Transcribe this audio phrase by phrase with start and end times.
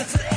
[0.00, 0.27] It's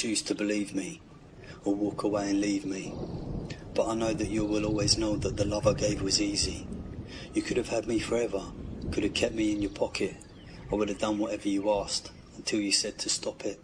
[0.00, 0.98] choose to believe me,
[1.62, 2.94] or walk away and leave me.
[3.74, 6.66] But I know that you will always know that the love I gave was easy.
[7.34, 8.40] You could have had me forever,
[8.92, 10.16] could have kept me in your pocket.
[10.72, 13.60] I would have done whatever you asked, until you said to stop it.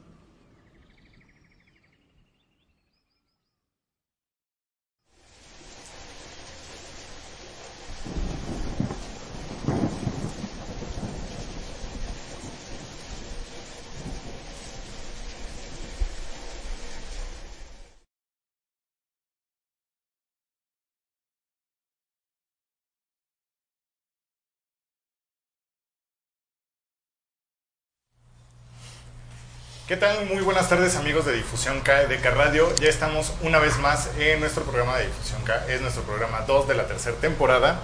[29.86, 30.26] ¿Qué tal?
[30.26, 32.74] Muy buenas tardes amigos de Difusión K de K Radio.
[32.80, 35.64] Ya estamos una vez más en nuestro programa de Difusión K.
[35.68, 37.78] Es nuestro programa 2 de la tercera temporada.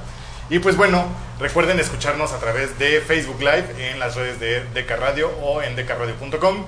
[0.51, 1.07] Y pues bueno,
[1.39, 5.77] recuerden escucharnos a través de Facebook Live en las redes de DK Radio o en
[5.77, 6.65] dkradio.com.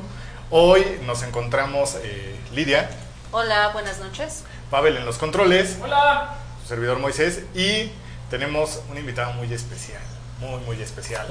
[0.50, 2.88] Hoy nos encontramos eh, Lidia,
[3.32, 4.44] Hola, buenas noches.
[4.70, 6.36] Pavel en los controles, Hola.
[6.62, 7.90] su servidor Moisés y
[8.30, 10.00] tenemos un invitado muy especial,
[10.40, 11.26] muy muy especial.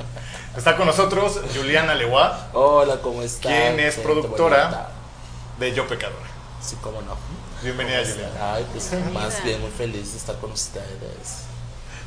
[0.55, 3.51] Está con nosotros Juliana Lewa, Hola, ¿cómo estás?
[3.51, 4.89] quien es productora
[5.59, 6.27] de Yo Pecadora.
[6.61, 7.17] Sí, cómo no.
[7.61, 8.53] Bienvenida ¿Cómo Juliana.
[8.55, 9.19] Ay, pues Bienvenida.
[9.19, 11.43] más bien muy feliz de estar con ustedes.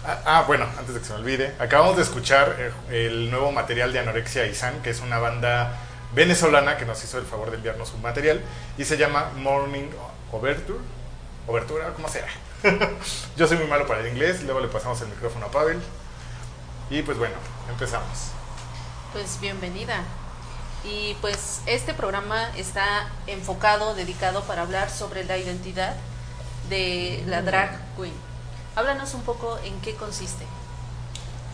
[0.04, 2.56] Ah, ah, bueno, antes de que se me olvide, acabamos de escuchar
[2.90, 5.72] eh, el nuevo material de Anorexia Isan, que es una banda
[6.14, 8.40] venezolana que nos hizo el favor de enviarnos un material
[8.78, 9.88] y se llama Morning
[10.32, 10.78] Overture.
[11.48, 12.26] Obertura, ¿cómo sea?
[13.36, 15.78] Yo soy muy malo para el inglés, luego le pasamos el micrófono a Pavel.
[16.88, 17.34] Y pues bueno,
[17.68, 18.30] empezamos.
[19.12, 20.04] Pues bienvenida.
[20.84, 25.96] Y pues este programa está enfocado, dedicado para hablar sobre la identidad
[26.68, 28.12] de la drag queen.
[28.76, 30.46] Háblanos un poco en qué consiste.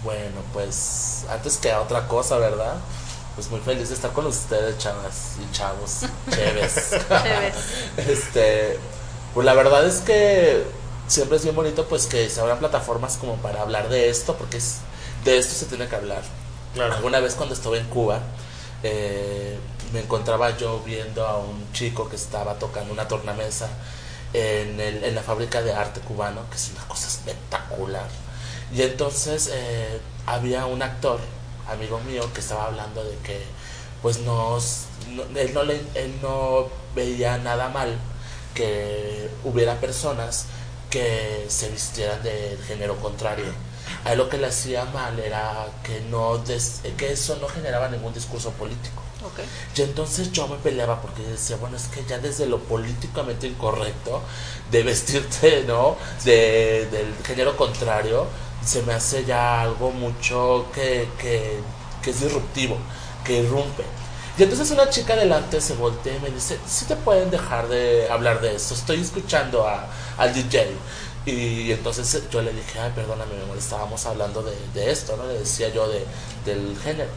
[0.05, 2.75] Bueno, pues antes que otra cosa, ¿verdad?
[3.34, 6.00] Pues muy feliz de estar con ustedes, chavas y chavos,
[6.31, 6.90] chéves.
[7.08, 7.55] Chéves.
[7.96, 8.79] este,
[9.32, 10.67] pues la verdad es que
[11.06, 14.58] siempre es bien bonito pues que se abran plataformas como para hablar de esto, porque
[14.58, 14.81] es,
[15.24, 16.22] de esto se tiene que hablar.
[16.74, 16.94] Claro.
[16.94, 18.20] Alguna vez cuando estuve en Cuba,
[18.82, 19.58] eh,
[19.92, 23.69] me encontraba yo viendo a un chico que estaba tocando una tornamesa
[24.32, 28.08] en, el- en la fábrica de arte cubano, que es una cosa espectacular.
[28.74, 31.20] Y entonces eh, había un actor,
[31.69, 33.42] amigo mío, que estaba hablando de que
[34.00, 37.96] pues nos, no- él, no le, él no veía nada mal
[38.54, 40.46] que hubiera personas
[40.90, 43.46] que se vistieran del género contrario.
[44.04, 47.88] A él lo que le hacía mal era que, no des- que eso no generaba
[47.88, 49.02] ningún discurso político.
[49.25, 49.40] Ok.
[49.76, 54.22] Y entonces yo me peleaba porque decía, bueno, es que ya desde lo políticamente incorrecto
[54.70, 55.96] de vestirte, ¿no?
[56.25, 58.26] De, del género contrario,
[58.64, 61.60] se me hace ya algo mucho que, que,
[62.02, 62.78] que es disruptivo,
[63.25, 63.84] que irrumpe.
[64.38, 68.08] Y entonces una chica adelante se voltea y me dice, si te pueden dejar de
[68.10, 70.78] hablar de eso, estoy escuchando a, al DJ.
[71.24, 75.26] Y entonces yo le dije, ay, perdóname, mi amor, estábamos hablando de, de esto, ¿no?
[75.26, 76.04] Le decía yo de,
[76.44, 77.10] del género.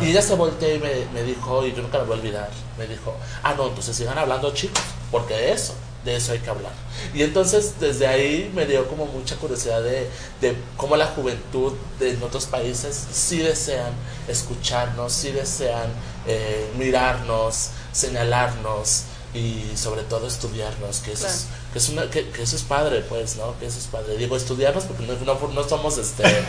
[0.00, 2.50] Y ella se volteó y me, me dijo, y yo nunca me voy a olvidar,
[2.78, 5.74] me dijo, ah, no, entonces sigan hablando chicos, porque de eso,
[6.04, 6.72] de eso hay que hablar.
[7.14, 10.08] Y entonces desde ahí me dio como mucha curiosidad de,
[10.40, 13.92] de cómo la juventud de, en otros países sí desean
[14.28, 15.90] escucharnos, sí desean
[16.26, 22.42] eh, mirarnos, señalarnos y sobre todo estudiarnos, que eso, es, que, es una, que, que
[22.42, 23.56] eso es padre, pues, ¿no?
[23.58, 24.16] Que eso es padre.
[24.16, 26.24] Digo, estudiarnos porque no, no, no somos este,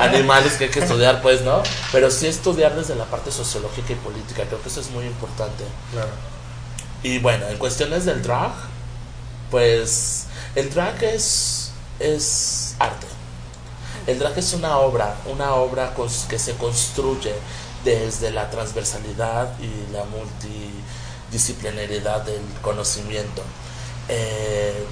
[0.00, 1.62] animales que hay que estudiar, pues, ¿no?
[1.92, 5.64] Pero sí estudiar desde la parte sociológica y política, creo que eso es muy importante.
[5.92, 6.10] Claro.
[7.02, 8.52] Y bueno, en cuestiones del drag,
[9.50, 13.06] pues el drag es, es arte.
[14.06, 15.94] El drag es una obra, una obra
[16.28, 17.34] que se construye
[17.84, 23.42] desde la transversalidad y la multidisciplinariedad del conocimiento.
[24.08, 24.84] Eh,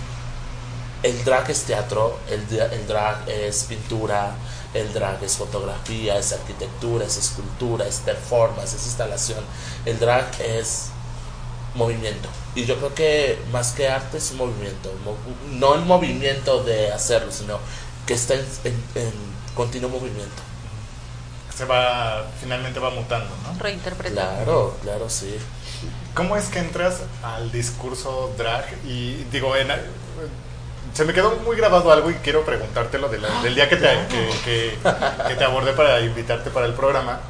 [1.02, 4.34] el drag es teatro, el, dra- el drag es pintura,
[4.72, 9.40] el drag es fotografía, es arquitectura, es escultura, es performance, es instalación.
[9.84, 10.86] El drag es
[11.74, 12.28] movimiento.
[12.54, 14.92] Y yo creo que más que arte es movimiento.
[15.04, 15.16] Mo-
[15.50, 17.58] No el movimiento de hacerlo, sino
[18.06, 19.12] que está en
[19.54, 20.42] continuo movimiento.
[21.56, 23.58] Se va, finalmente va mutando, ¿no?
[23.62, 24.12] Reinterpretar.
[24.44, 25.37] Claro, claro, sí.
[26.14, 28.64] ¿Cómo es que entras al discurso drag?
[28.84, 29.69] Y digo, en-
[30.94, 33.88] se me quedó muy grabado algo y quiero preguntártelo de la- del día que te,
[34.08, 34.78] que, que-
[35.28, 37.20] que te abordé para invitarte para el programa,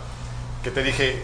[0.65, 1.23] que te dije,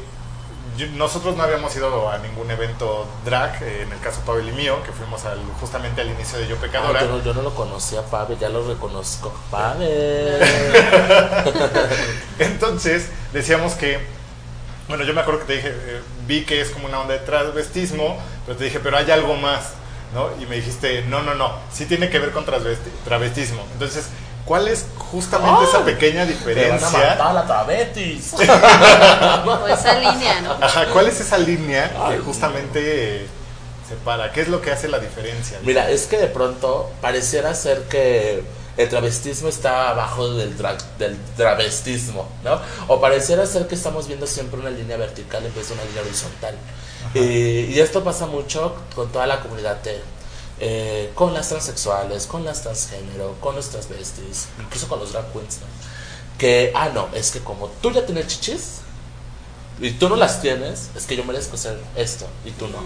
[0.86, 4.82] nosotros no habíamos ido a ningún evento drag, eh, en el caso Pavel y mío,
[4.84, 7.00] que fuimos al, justamente al inicio de Yo Ah, Pecadora.
[7.00, 9.32] yo, no, yo no lo conocía, Pavel, ya lo reconozco.
[9.50, 10.40] Pavel.
[12.38, 13.98] Entonces, decíamos que,
[14.88, 17.20] bueno, yo me acuerdo que te dije, eh, vi que es como una onda de
[17.20, 19.72] transvestismo, pero te dije, pero hay algo más,
[20.14, 20.28] ¿no?
[20.40, 23.62] Y me dijiste, no, no, no, sí tiene que ver con travestismo.
[23.72, 24.08] Entonces,
[24.48, 26.98] ¿cuál es justamente esa pequeña Te van a diferencia?
[26.98, 28.32] matar la trabetis.
[29.46, 30.52] O esa línea, ¿no?
[30.60, 32.80] Ajá, ¿cuál es esa línea que justamente
[33.22, 33.26] eh,
[33.88, 34.32] separa?
[34.32, 35.58] ¿Qué es lo que hace la diferencia?
[35.62, 38.42] Mira, es que de pronto pareciera ser que
[38.76, 42.60] el travestismo está abajo del, dra- del travestismo, ¿no?
[42.88, 46.02] O pareciera ser que estamos viendo siempre una línea vertical en vez de una línea
[46.02, 46.54] horizontal.
[47.14, 47.20] Y,
[47.74, 50.00] y esto pasa mucho con toda la comunidad T.
[50.60, 55.58] eh, con las transexuales, con las transgénero, con los transvestis, incluso con los drag queens,
[55.60, 55.66] ¿no?
[56.38, 58.80] Que, ah, no, es que como tú ya tienes chichis
[59.80, 62.78] y tú no las tienes, es que yo merezco ser esto y tú no.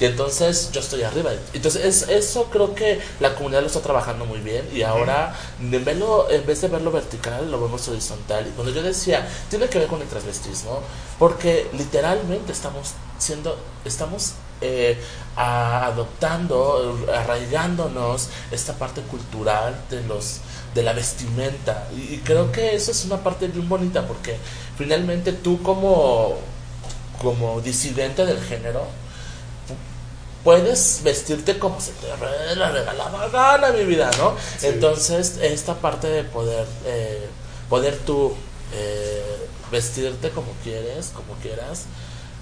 [0.00, 1.30] Y entonces yo estoy arriba.
[1.52, 5.84] Entonces es, eso creo que la comunidad lo está trabajando muy bien y ahora en,
[5.84, 8.46] verlo, en vez de verlo vertical lo vemos horizontal.
[8.46, 10.80] Y cuando yo decía, tiene que ver con el transvestismo,
[11.18, 14.98] porque literalmente estamos siendo, estamos eh,
[15.36, 20.38] a- adoptando, arraigándonos esta parte cultural de los
[20.74, 24.36] de la vestimenta y, y creo que eso es una parte bien bonita porque
[24.78, 26.36] finalmente tú como
[27.20, 28.86] como disidente del género
[30.42, 34.66] puedes vestirte como se te re- la regalaba gana mi vida no Sí.
[34.66, 37.26] entonces esta parte de poder eh,
[37.70, 38.34] poder tú
[38.74, 41.84] eh, vestirte como quieres como quieras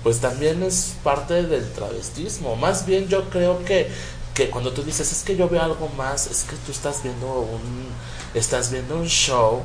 [0.02, 3.88] pues también es parte del travestismo más bien yo creo que
[4.34, 7.26] que cuando tú dices es que yo veo algo más es que tú estás viendo
[7.26, 7.86] un
[8.34, 9.62] estás viendo un show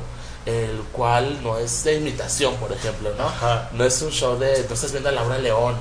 [0.48, 3.68] el cual no es de imitación por ejemplo no Ajá.
[3.72, 5.74] no es un show de no estás viendo a Laura León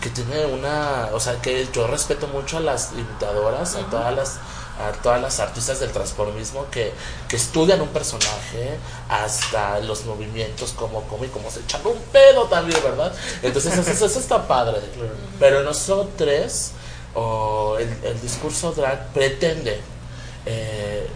[0.00, 4.38] que tiene una o sea que yo respeto mucho a las imitadoras a todas las
[4.80, 6.92] a todas las artistas del transformismo que,
[7.28, 12.44] que estudian un personaje hasta los movimientos como como y cómo se echan un pedo
[12.44, 14.78] también verdad entonces eso, eso- eso está padre.
[15.40, 16.70] Pero nosotros
[17.14, 19.80] o el, el discurso drag pretende
[20.46, 21.08] eh,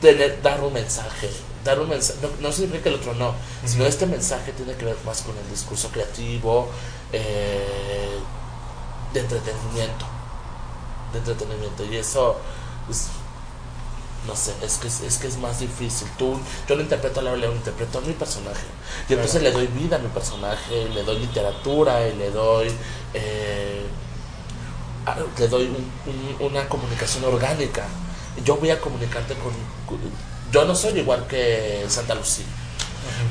[0.00, 1.28] tener, dar un mensaje.
[1.68, 3.34] Dar un mensaje, no, no significa que el otro no,
[3.66, 6.68] sino este mensaje tiene que ver más con el discurso creativo,
[7.12, 8.18] eh,
[9.12, 10.06] de entretenimiento.
[11.12, 11.84] De entretenimiento.
[11.84, 12.36] Y eso
[12.90, 13.08] es,
[14.26, 16.08] no sé, es que es, es que es más difícil.
[16.18, 18.64] Tú, yo no interpreto a Laura León, interpreto a mi personaje.
[19.08, 22.72] Y entonces le doy vida a mi personaje, le doy literatura y le doy.
[23.12, 23.84] eh,
[25.38, 27.84] le doy un- un- una comunicación orgánica.
[28.44, 29.52] Yo voy a comunicarte con-
[30.52, 32.46] Yo no soy igual que Santa Lucía.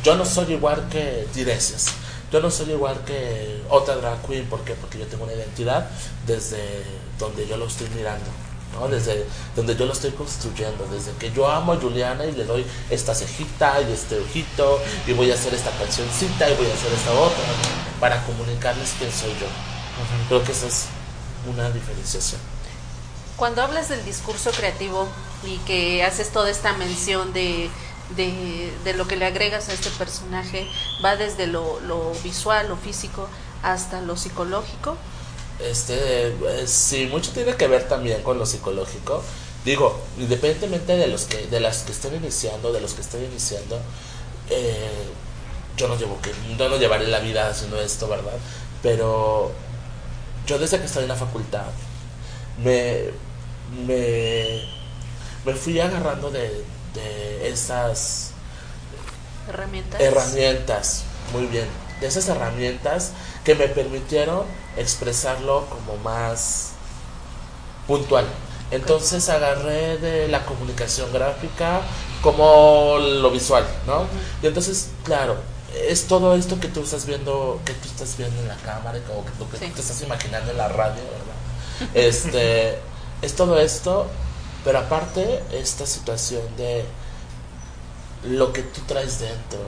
[0.04, 1.88] Yo no soy igual que Tiresias.
[2.32, 4.46] Yo no soy igual que otra drag queen.
[4.46, 4.74] ¿Por qué?
[4.74, 5.90] Porque yo tengo una identidad
[6.26, 6.84] desde
[7.18, 8.26] donde yo lo estoy mirando.
[8.74, 8.88] ¿no?
[8.88, 10.86] Desde donde yo lo estoy construyendo.
[10.92, 14.80] Desde que yo amo a Juliana y le doy esta cejita y este ojito.
[15.08, 17.44] Y voy a hacer esta cancioncita y voy a hacer esta otra.
[18.00, 19.48] Para comunicarles quién soy yo.
[20.28, 20.86] Creo que esa es
[21.50, 22.57] una diferenciación.
[23.38, 25.08] Cuando hablas del discurso creativo
[25.46, 27.70] y que haces toda esta mención de,
[28.16, 30.68] de, lo que le agregas a este personaje
[31.06, 33.28] va desde lo, lo visual, lo físico,
[33.62, 34.98] hasta lo psicológico.
[35.60, 39.24] Este, eh, sí, mucho tiene que ver también con lo psicológico.
[39.64, 43.80] Digo, independientemente de los que, de las que estén iniciando, de los que estén iniciando,
[44.50, 44.90] eh,
[45.76, 48.38] yo no llevo que, yo no llevaré la vida haciendo esto, ¿verdad?
[48.82, 49.52] Pero
[50.48, 51.66] yo desde que estoy en la facultad
[52.64, 53.12] me,
[53.86, 54.62] me,
[55.46, 58.32] me fui agarrando de, de esas
[59.48, 60.00] Herramientas.
[60.02, 61.68] herramientas, muy bien,
[62.02, 63.12] de esas herramientas
[63.46, 64.44] que me permitieron
[64.76, 66.72] expresarlo como más
[67.88, 68.26] puntual.
[68.72, 71.82] Entonces agarré de la comunicación gráfica
[72.22, 74.06] como lo visual, ¿no?
[74.44, 75.38] Y entonces, claro,
[75.88, 79.24] es todo esto que tú estás viendo, que tú estás viendo en la cámara, como
[79.26, 79.72] que lo que Sí.
[79.74, 81.96] te estás imaginando en la radio, ¿verdad?
[81.96, 82.78] Este,
[83.22, 84.08] es todo esto,
[84.64, 86.86] pero aparte esta situación de
[88.24, 89.60] lo que tú traes dentro.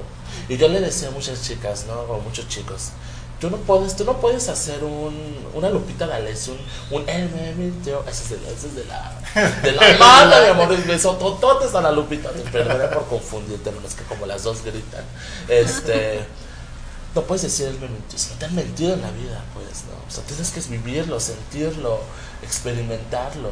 [0.47, 1.93] Y yo le decía a muchas chicas, ¿no?
[2.01, 2.91] O muchos chicos,
[3.39, 6.53] tú no puedes, tú no puedes hacer un, una Lupita D'Alessio,
[6.91, 8.03] un, un me mintió.
[8.07, 9.21] Ese es de la, ese es de la,
[9.61, 12.29] de la mala, mi amor, beso tototes a la Lupita.
[12.31, 15.03] Te perdonaré por confundirte, no es que como las dos gritan.
[15.47, 16.25] Este,
[17.15, 19.85] no puedes decir él me mintió, si no te han mentido en la vida, pues,
[19.85, 20.07] ¿no?
[20.07, 22.01] O sea, tienes que vivirlo, sentirlo,
[22.41, 23.51] experimentarlo.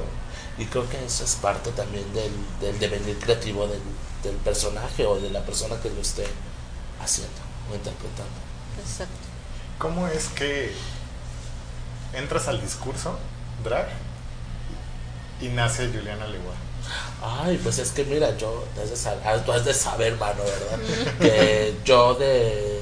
[0.57, 3.81] Y creo que eso es parte también del, del devenir creativo del,
[4.23, 6.25] del personaje o de la persona que lo esté
[7.01, 7.35] haciendo
[7.71, 8.39] o interpretando.
[8.79, 9.13] Exacto.
[9.77, 10.73] ¿Cómo es que
[12.13, 13.17] entras al discurso
[13.63, 13.87] drag
[15.41, 16.53] y nace Juliana Legua?
[17.21, 20.41] Ay, pues es que mira, yo, tú has de saber, tú has de saber, mano,
[20.43, 21.17] ¿verdad?
[21.19, 22.81] que yo de,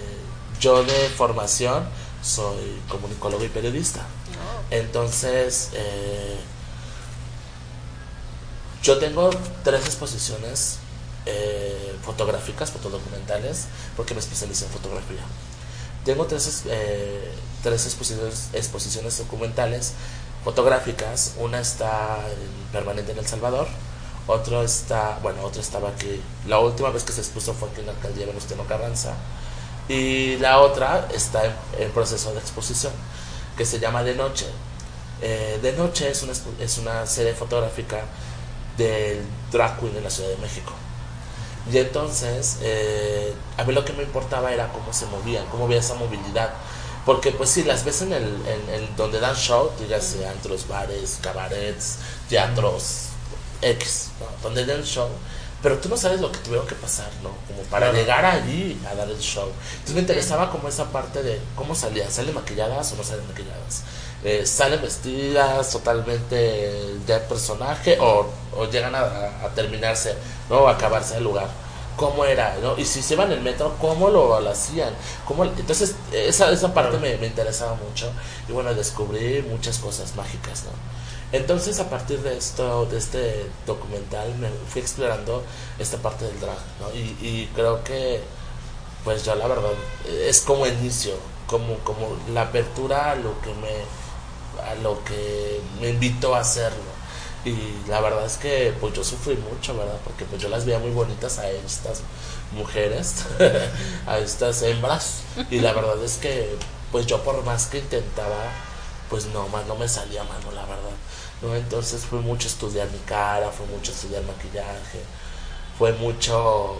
[0.59, 1.85] yo de formación
[2.21, 4.01] soy comunicólogo y periodista.
[4.72, 6.38] Entonces, eh,
[8.84, 9.29] yo tengo
[9.63, 10.77] tres exposiciones
[11.25, 13.65] eh, fotográficas, fotodocumentales,
[13.98, 15.22] porque me especialicé en fotografía.
[16.03, 17.31] Tengo tres, eh,
[17.63, 19.93] tres exposiciones, exposiciones documentales
[20.43, 21.34] fotográficas.
[21.39, 23.67] Una está en- permanente en El Salvador,
[24.27, 26.22] otro está, bueno, otro estaba aquí.
[26.48, 29.13] La última vez que se expuso fue aquí en la alcaldía Venustiano Carranza.
[29.89, 31.41] Y la otra está
[31.79, 32.91] en proceso de exposición,
[33.57, 34.47] que se llama De Noche.
[35.21, 38.03] Eh, de Noche es una, es una serie fotográfica
[38.77, 39.21] del
[39.51, 40.74] drag queen en la Ciudad de México.
[41.71, 45.79] Y entonces, eh, a mí lo que me importaba era cómo se movían, cómo había
[45.79, 46.53] esa movilidad.
[47.05, 51.19] Porque pues sí, las ves en el, en, en donde dan show, dígase antros, bares,
[51.21, 51.97] cabarets,
[52.29, 53.09] teatros,
[53.62, 54.27] X, ¿no?
[54.43, 55.09] donde dan show.
[55.65, 57.31] Pero tú no sabes lo que tuvieron que pasar, ¿no?
[57.48, 57.98] Como para Claro.
[57.98, 59.50] llegar allí a dar el show.
[59.74, 63.81] Entonces me interesaba como esa parte de cómo salían, ¿salen maquilladas o no salen maquilladas?
[64.24, 69.01] Eh, ¿Salen vestidas totalmente de personaje o, o llegan a,
[69.43, 70.15] a terminarse,
[70.50, 70.67] ¿no?
[70.67, 71.50] A acabarse el lugar?
[71.95, 72.57] ¿Cómo era?
[72.62, 72.77] ¿no?
[72.77, 74.93] Y si se iban en el metro, ¿cómo lo, lo hacían?
[75.25, 75.45] ¿Cómo?
[75.45, 78.12] Entonces, esa, esa parte me, me interesaba mucho.
[78.48, 80.72] Y bueno, descubrí muchas cosas mágicas, ¿no?
[81.35, 85.43] Entonces, a partir de esto, de este documental, me fui explorando
[85.77, 86.93] esta parte del drag, ¿no?
[86.93, 88.21] Y, y creo que,
[89.03, 89.71] pues yo la verdad,
[90.07, 91.13] es como inicio,
[91.47, 96.95] como, como la apertura a lo que me, a lo que me invitó a hacerlo.
[97.43, 97.55] Y
[97.87, 99.99] la verdad es que, pues yo sufrí mucho, ¿verdad?
[100.03, 102.01] Porque pues yo las veía muy bonitas a estas
[102.53, 103.25] mujeres,
[104.07, 105.19] a estas hembras.
[105.51, 106.55] Y la verdad es que,
[106.91, 108.51] pues yo por más que intentaba,
[109.09, 110.95] pues no, más no me salía mano, la verdad.
[111.41, 111.55] ¿No?
[111.55, 114.99] Entonces fue mucho estudiar mi cara, fue mucho estudiar maquillaje,
[115.77, 116.75] fue mucho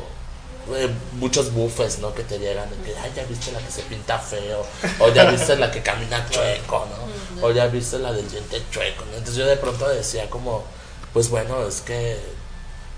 [1.13, 2.13] muchos buffes, ¿no?
[2.15, 4.65] Que te llegan de que, ay, ya viste la que se pinta feo,
[5.00, 7.45] o ya viste la que camina chueco, ¿no?
[7.45, 9.12] O ya viste la del diente chueco, ¿no?
[9.17, 10.63] Entonces yo de pronto decía como,
[11.13, 12.17] pues bueno, es que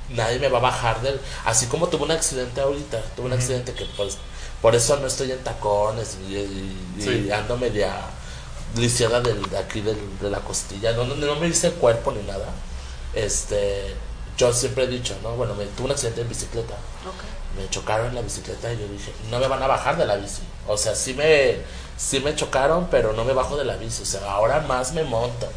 [0.10, 1.20] nadie me va a bajar del...
[1.44, 4.18] Así como tuve un accidente ahorita, tuve un accidente que pues,
[4.62, 7.32] por eso no estoy en tacones y, y- y Sí.
[7.32, 7.94] ando media
[8.76, 12.22] lisiada del, de aquí del- de la costilla, no, no, no me hice cuerpo ni
[12.24, 12.46] nada.
[13.14, 13.96] Este,
[14.38, 15.32] yo siempre he dicho, ¿no?
[15.36, 16.74] Bueno, me tuve un accidente en bicicleta
[17.08, 17.24] Ok.
[17.62, 20.16] me chocaron en la bicicleta y yo dije, no me van a bajar de la
[20.18, 20.42] bici.
[20.68, 21.58] O sea, sí me,
[21.98, 24.04] sí me chocaron, pero no me bajo de la bici.
[24.04, 25.48] O sea, ahora más me monto.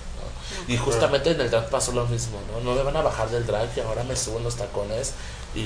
[0.68, 2.60] Y justamente en el drag pasó lo mismo, ¿no?
[2.60, 5.12] No me van a bajar del drag y ahora me subo en los tacones
[5.54, 5.60] y,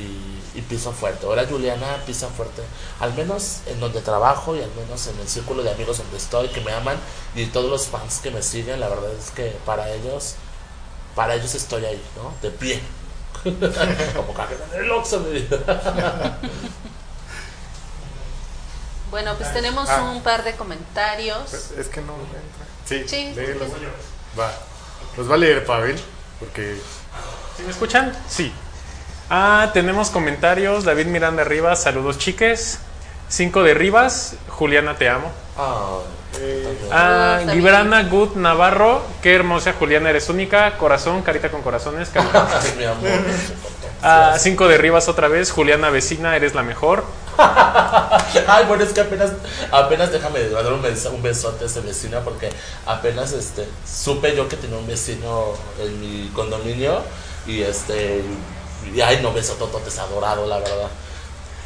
[0.55, 1.27] y piso fuerte.
[1.27, 2.63] Ahora Juliana pisa fuerte.
[3.01, 6.49] Al menos en donde trabajo y al menos en el círculo de amigos donde estoy,
[6.49, 6.97] que me aman
[7.35, 10.35] y todos los fans que me siguen, la verdad es que para ellos,
[11.15, 12.33] para ellos estoy ahí, ¿no?
[12.43, 12.81] De pie.
[14.17, 15.57] Como caja en el Oxxo, me dijo.
[19.11, 20.11] Bueno, pues tenemos Ah.
[20.13, 21.53] un par de comentarios.
[21.79, 22.67] Es que no entra.
[22.85, 23.33] Sí, Sí.
[23.35, 23.69] léelos.
[24.39, 24.51] Va.
[25.17, 25.97] Los va a leer Pavel,
[26.41, 26.77] porque
[27.57, 28.13] ¿Sí me escuchan?
[28.29, 28.53] Sí.
[29.31, 30.85] Ah, tenemos comentarios.
[30.85, 32.81] David Miranda Rivas, saludos chiques.
[33.29, 35.31] 5 de Rivas, Juliana te amo.
[35.57, 35.99] Ah,
[36.91, 40.77] Ah, Saludos, Gibrana Good Navarro, qué hermosa Juliana, eres única.
[40.79, 42.09] Corazón, carita con corazones.
[42.13, 42.49] carita.
[42.61, 43.21] ay, mi amor.
[44.05, 47.05] Ah, 5 de Rivas otra vez, Juliana vecina, eres la mejor.
[47.39, 49.33] Ay, bueno, es que apenas,
[49.73, 52.51] apenas déjame dar un, bes- un besote a ese vecino porque
[52.87, 57.03] apenas este supe yo que tenía un vecino en mi condominio
[57.47, 58.23] y este
[58.95, 60.89] y ay no besotototes adorado la verdad.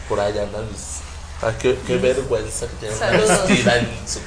[0.08, 1.00] Por allá andan mis
[1.42, 3.48] ay, qué, qué vergüenza que tiene una Saludos.
[3.48, 4.20] vestida en su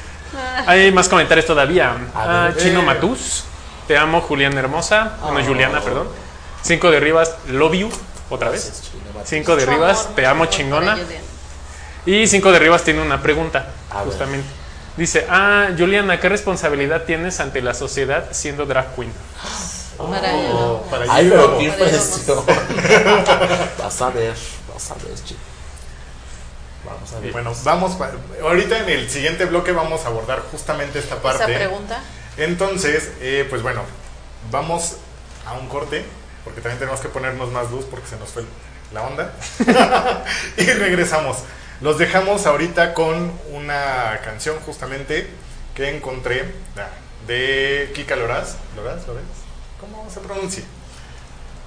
[0.67, 1.91] Hay más comentarios todavía.
[2.13, 2.53] A Ah.
[2.57, 2.83] Chino Eh.
[2.83, 3.45] Matus,
[3.87, 5.17] te amo, Juliana hermosa.
[5.21, 5.43] Bueno, Oh.
[5.47, 6.07] Juliana, perdón.
[6.63, 7.89] 5 de Rivas, love you,
[8.29, 8.71] otra vez.
[9.23, 10.97] 5 de Rivas, te amo chingona.
[12.05, 13.67] Y 5 de Rivas tiene una pregunta,
[14.05, 14.47] justamente.
[14.97, 19.11] Dice, ah, Juliana, ¿qué responsabilidad tienes ante la sociedad siendo drag queen?
[19.97, 20.53] Para ella.
[20.53, 21.59] Oh, para Ay, pero vamos.
[21.59, 22.45] qué impresión.
[23.77, 24.33] vas a ver,
[24.73, 25.39] vas a ver, chico.
[26.85, 27.31] Vamos a ver.
[27.31, 27.97] Bueno, vamos,
[28.41, 31.43] ahorita en el siguiente bloque vamos a abordar justamente esta parte.
[31.43, 32.01] Esa pregunta.
[32.37, 33.83] Entonces, eh, pues bueno,
[34.49, 34.97] vamos
[35.45, 36.05] a un corte,
[36.43, 38.43] porque también tenemos que ponernos más luz porque se nos fue
[38.93, 39.33] la onda.
[40.57, 41.37] y regresamos.
[41.81, 45.29] Los dejamos ahorita con una canción justamente
[45.75, 46.53] que encontré
[47.27, 48.55] de Kika Loraz.
[48.75, 49.07] ¿Loraz?
[49.07, 49.23] ¿Loraz?
[49.79, 50.63] ¿Cómo se pronuncia?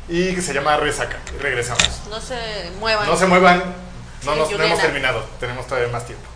[0.08, 1.18] Y que se llama Resaca.
[1.40, 2.02] Regresamos.
[2.10, 3.06] No se muevan.
[3.08, 3.74] No se muevan,
[4.24, 6.26] no, nos, no hemos terminado, tenemos todavía más tiempo.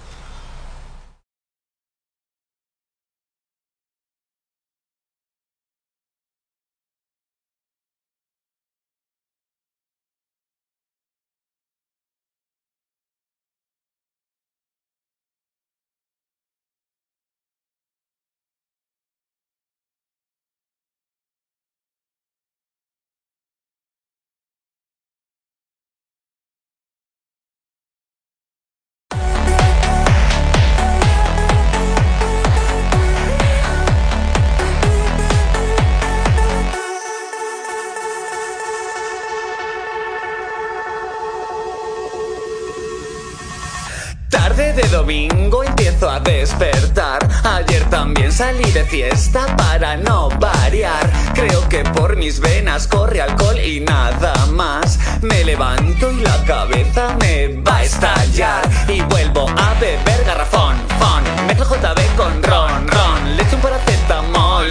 [46.20, 47.26] Despertar.
[47.44, 51.10] Ayer también salí de fiesta para no variar.
[51.34, 54.98] Creo que por mis venas corre alcohol y nada más.
[55.22, 58.68] Me levanto y la cabeza me va a estallar.
[58.88, 61.22] Y vuelvo a beber garrafón, fon.
[61.46, 63.36] Mezclo JB con ron, ron.
[63.36, 64.68] Le echo un paracetamol.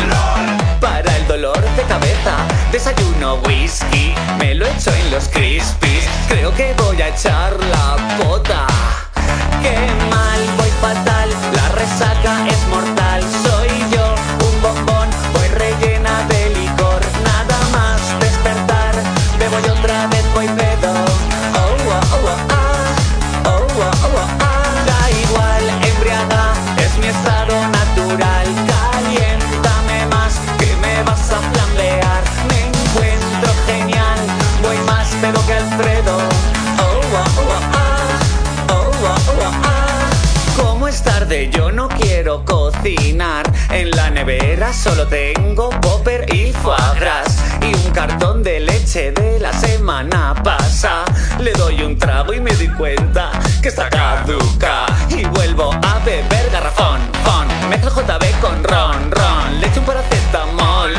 [0.79, 2.35] Para el dolor de cabeza,
[2.71, 4.13] desayuno whisky.
[4.39, 6.05] Me lo echo en los crispies.
[6.27, 8.67] Creo que voy a echar la pota.
[9.61, 9.75] Qué
[10.09, 10.66] mal, voy
[42.89, 47.37] En la nevera solo tengo popper y foie gras.
[47.61, 51.03] Y un cartón de leche de la semana pasada.
[51.37, 54.85] Le doy un trago y me doy cuenta que está caduca.
[55.09, 57.69] Y vuelvo a beber garrafón, fon.
[57.69, 59.59] Mezclo JB con ron, ron.
[59.59, 60.93] Le echo un paracetamol.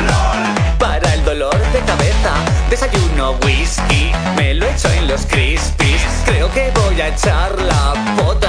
[0.77, 2.33] Para el dolor de cabeza,
[2.69, 4.11] desayuno whisky.
[4.35, 6.03] Me lo echo en los crispies.
[6.25, 8.48] Creo que voy a echar la pota.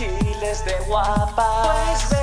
[0.00, 1.74] Volver al Chile es de guapa.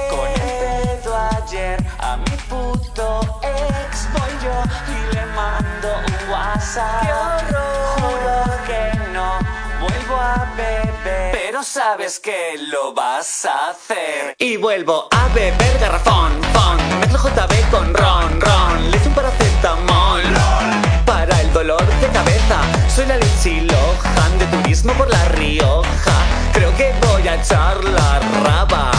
[0.10, 4.64] Con el pedo ayer a mi puto ex voy yo
[4.94, 7.04] y le mando un WhatsApp.
[7.04, 8.00] ¡Qué horror!
[8.00, 9.40] Juro que no
[9.80, 11.32] vuelvo a beber.
[11.32, 14.36] Pero sabes que lo vas a hacer.
[14.40, 17.00] Y vuelvo a beber garrafón, fon.
[17.00, 18.92] Mezclo JB con ron, ron.
[18.92, 20.24] Le echo un paracetamol.
[21.06, 22.62] Para el dolor de cabeza,
[22.98, 26.18] soy la Lohan de turismo por La Rioja.
[26.52, 28.92] Creo que voy a echar la raba.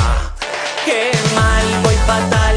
[0.85, 2.48] Qué mal, voy fatal.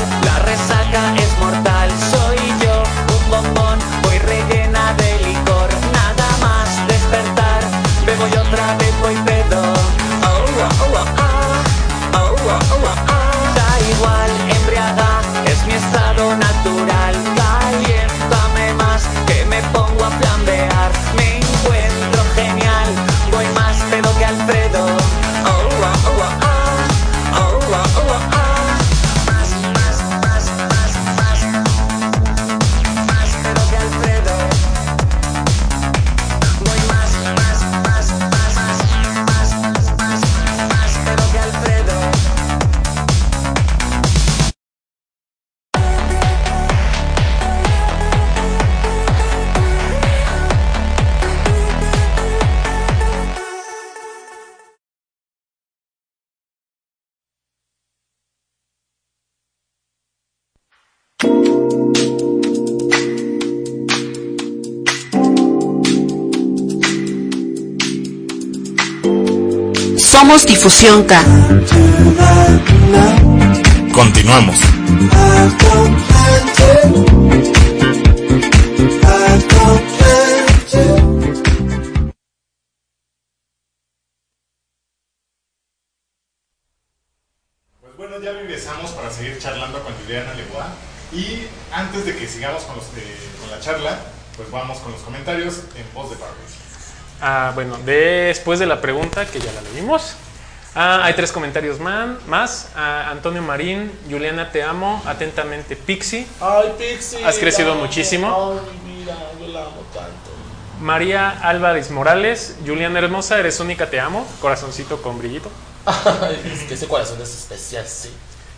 [70.32, 71.22] Somos Difusión K.
[73.92, 74.56] Continuamos.
[87.82, 90.68] Pues bueno, ya regresamos para seguir charlando con Juliana Legua.
[91.12, 92.82] Y antes de que sigamos con, eh,
[93.42, 94.00] con la charla,
[94.38, 96.71] pues vamos con los comentarios en voz de Pablo.
[97.22, 100.16] Ah, bueno, después de la pregunta, que ya la leímos.
[100.74, 102.70] Ah, hay tres comentarios man- más.
[102.76, 105.02] Ah, Antonio Marín, Juliana, te amo.
[105.06, 106.26] Atentamente, Pixie.
[106.40, 107.24] Ay, Pixie.
[107.26, 107.82] Has crecido amo.
[107.82, 108.60] muchísimo.
[108.64, 110.32] Ay, mira, yo la amo tanto.
[110.80, 114.26] María Álvarez Morales, Juliana Hermosa, eres única, te amo.
[114.40, 115.52] Corazoncito con brillito.
[115.86, 118.12] Ay, es que ese corazón es especial, sí.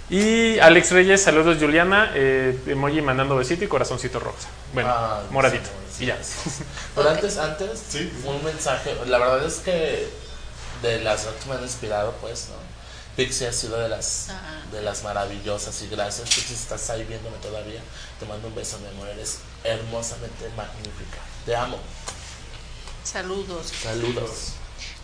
[0.10, 4.48] Y Alex Reyes, saludos Juliana, eh, emoji mandando besito y corazoncito rosa.
[4.74, 5.70] Bueno, Ay, moradito.
[5.96, 6.20] sí, y ya.
[6.96, 8.12] Pero antes, antes, Sí.
[8.26, 8.96] un mensaje.
[9.08, 10.08] La verdad es que
[10.82, 12.56] de las que me han inspirado, pues, ¿no?
[13.16, 14.62] Pixie ha sido de las, Ah.
[14.72, 16.28] de las maravillosas y gracias.
[16.30, 17.80] Pixie, si estás ahí viéndome todavía,
[18.20, 19.08] te mando un beso, mi amor.
[19.10, 21.18] Eres hermosamente magnífica.
[21.46, 21.78] Te amo.
[23.04, 23.72] Saludos.
[23.82, 24.54] Saludos.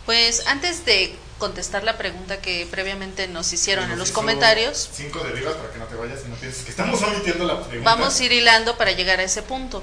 [0.06, 5.54] Pues antes de contestar la pregunta que previamente nos hicieron en los comentarios, Cinco derivas
[5.54, 7.90] para que no te vayas y no pienses que estamos omitiendo la pregunta.
[7.90, 9.82] vamos a ir hilando para llegar a ese punto.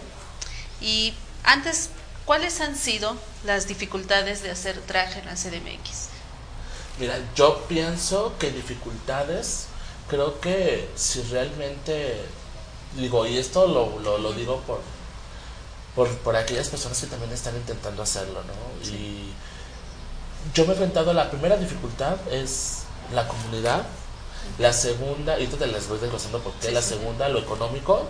[0.80, 1.90] Y antes,
[2.24, 6.08] ¿cuáles han sido las dificultades de hacer traje en la CDMX?
[7.00, 9.66] Mira, yo pienso que dificultades,
[10.08, 12.22] creo que si realmente,
[12.96, 14.82] digo, y esto lo, lo, lo digo por,
[15.96, 18.90] por, por aquellas personas que también están intentando hacerlo, ¿no?
[18.90, 19.34] Y
[20.54, 23.84] yo me he enfrentado, la primera dificultad es la comunidad,
[24.60, 26.90] la segunda, y esto te les voy desglosando porque Sí, la sí.
[26.90, 28.08] segunda, lo económico,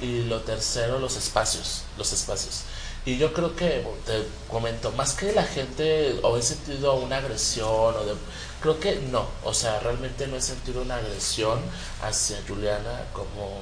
[0.00, 2.62] y lo tercero, los espacios, los espacios.
[3.04, 7.94] Y yo creo que, te comento, más que la gente o he sentido una agresión
[7.94, 8.14] o de...
[8.60, 11.60] Creo que no, o sea, realmente no he sentido una agresión
[12.02, 13.60] hacia Juliana como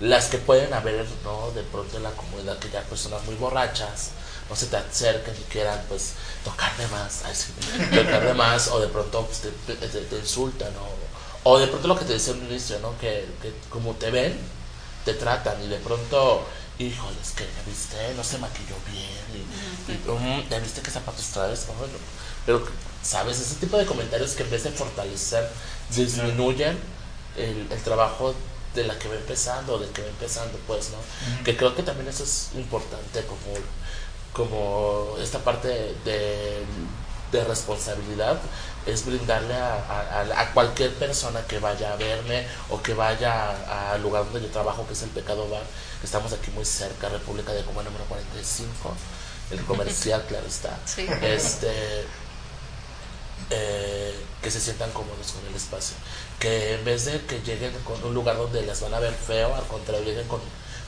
[0.00, 1.50] las que pueden haber, ¿no?
[1.50, 4.12] De pronto en la comunidad que ya personas muy borrachas,
[4.48, 6.12] no se te acercan y quieran, pues,
[6.44, 7.46] tocarme más, ay, sí,
[7.94, 10.72] tocarme más, o de pronto pues, te, te- te insultan,
[11.44, 12.96] o, o de pronto lo que te decía al inicio, ¿no?
[12.98, 14.38] Que, que como te ven,
[15.04, 16.44] te tratan y de pronto,
[16.78, 19.24] híjoles, que ya viste, no se maquilló bien,
[19.88, 21.94] y, y, "Mm, ya viste qué zapatos traes, Bueno,
[22.44, 22.64] pero,
[23.02, 23.40] ¿sabes?
[23.40, 25.48] Ese tipo de comentarios que en vez de fortalecer,
[25.90, 26.78] disminuyen
[27.36, 28.34] el, el trabajo
[28.74, 30.98] de la que va empezando, del que va empezando, pues, ¿no?
[31.44, 33.56] Que creo que también eso es importante como,
[34.36, 35.68] como esta parte
[36.04, 36.62] de,
[37.32, 38.38] de responsabilidad
[38.84, 44.02] es brindarle a, a- a- cualquier persona que vaya a verme o que vaya al
[44.02, 45.62] lugar donde yo trabajo, que es el Pecado Bar,
[46.00, 48.94] que estamos aquí muy cerca, República de Cuba número 45,
[49.50, 50.78] el comercial, claro está.
[50.84, 51.06] Sí.
[51.22, 52.04] Este,
[53.50, 55.96] eh, que se sientan cómodos con el espacio.
[56.38, 59.54] Que en vez de que lleguen con un lugar donde les van a ver feo,
[59.54, 60.40] al contrario, lleguen con,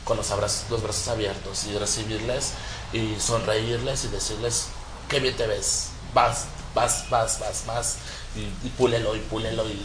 [0.09, 2.53] con los, abrazos, los brazos abiertos y recibirles
[2.95, 4.69] y sonreírles y decirles,
[5.09, 7.97] qué bien te ves, vas, vas, vas, vas, más,
[8.35, 9.81] y, y púlelo y púlelo y,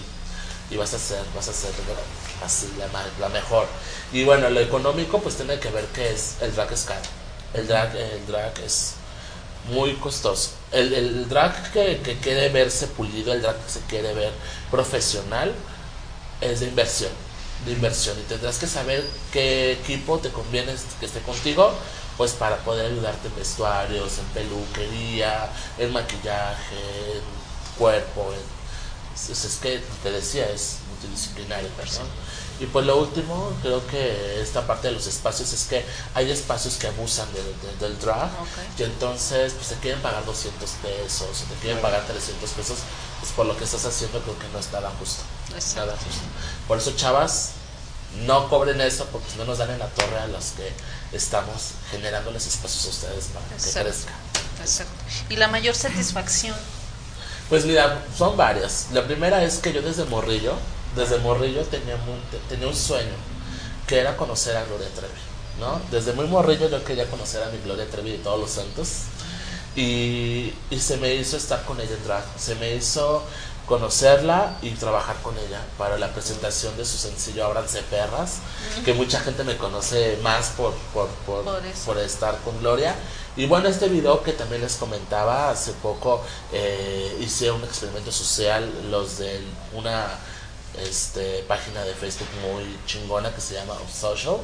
[0.72, 2.88] y vas a ser, vas a la- así la,
[3.20, 3.68] la mejor.
[4.14, 7.02] Y bueno, lo económico pues tiene que ver que es, el drag es caro.
[7.54, 8.96] El drag, el drag es
[9.70, 10.52] muy costoso.
[10.72, 14.34] El, el drag que, que quiere verse pulido, el drag que se quiere ver
[14.72, 15.54] profesional,
[16.42, 17.12] es de inversión.
[17.66, 18.18] De inversión.
[18.20, 21.74] Y tendrás que saber qué equipo te conviene que esté contigo
[22.18, 27.24] pues para poder ayudarte en vestuarios, en peluquería, en maquillaje, en
[27.78, 32.33] cuerpo, en, es, es que te decía, es multidisciplinario, ¿no?
[32.60, 36.76] Y pues lo último, creo que esta parte de los espacios es que hay espacios
[36.76, 38.80] que abusan de- de- del drag Ok.
[38.80, 42.78] y entonces pues te quieren pagar 200 pesos o te quieren pagar 300 pesos,
[43.20, 45.24] pues por lo que estás haciendo creo que no está nada justo.
[45.54, 45.80] Exacto.
[45.88, 46.22] Nada justo.
[46.68, 47.50] Por eso chavas,
[48.26, 50.72] no cobren eso porque no nos dan en la torre a los que
[51.12, 53.90] estamos generándoles espacios a ustedes para que Exacto.
[53.90, 54.14] crezcan.
[54.62, 54.94] Exacto.
[55.30, 56.56] Y la mayor satisfacción.
[57.50, 58.88] Pues mira, son varias.
[58.94, 60.54] La primera es que yo desde morrillo,
[60.96, 61.98] desde morrillo tenía,
[62.50, 63.14] tenía un sueño,
[63.88, 65.14] que era conocer a Gloria Trevi,
[65.60, 65.82] ¿no?
[65.92, 68.90] Desde muy morrillo yo quería conocer a mi Gloria Trevi y todos los santos.
[69.76, 73.24] Y, y se me hizo estar con ella en drag, se me hizo
[73.66, 78.40] conocerla y trabajar con ella para la presentación de su sencillo Ábranse Perras,
[78.84, 81.44] que mucha gente me conoce más por, por, por,
[81.86, 82.96] por estar con Gloria.
[83.36, 88.70] Y bueno, este video que también les comentaba, hace poco eh, hice un experimento social,
[88.92, 89.42] los de
[89.74, 90.20] una
[90.78, 94.38] este, página de Facebook muy chingona que se llama Social,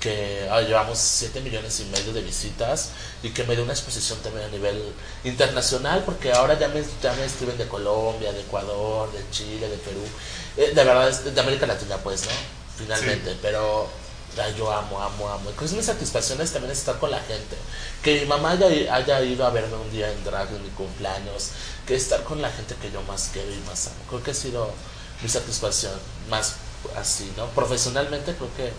[0.00, 2.90] que ah, llevamos 7 millones y medio de visitas
[3.22, 4.92] y que me dio una exposición también a nivel
[5.24, 9.76] internacional, porque ahora ya me, ya me escriben de Colombia, de Ecuador, de Chile, de
[9.78, 10.02] Perú,
[10.56, 12.32] eh, de verdad, de América Latina, pues, ¿no?
[12.76, 13.88] Finalmente, pero
[14.38, 15.50] ay, yo amo, amo, amo.
[15.50, 17.56] Y pues mi satisfacción es también estar con la gente.
[18.02, 21.50] Que mi mamá haya, haya ido a verme un día en drag en mi cumpleaños,
[21.86, 23.96] que estar con la gente que yo más quiero y más amo.
[24.08, 24.70] Creo que ha sido
[25.22, 25.92] mi satisfacción
[26.30, 26.54] más
[27.00, 27.46] así, ¿no?
[27.46, 28.72] Profesionalmente creo que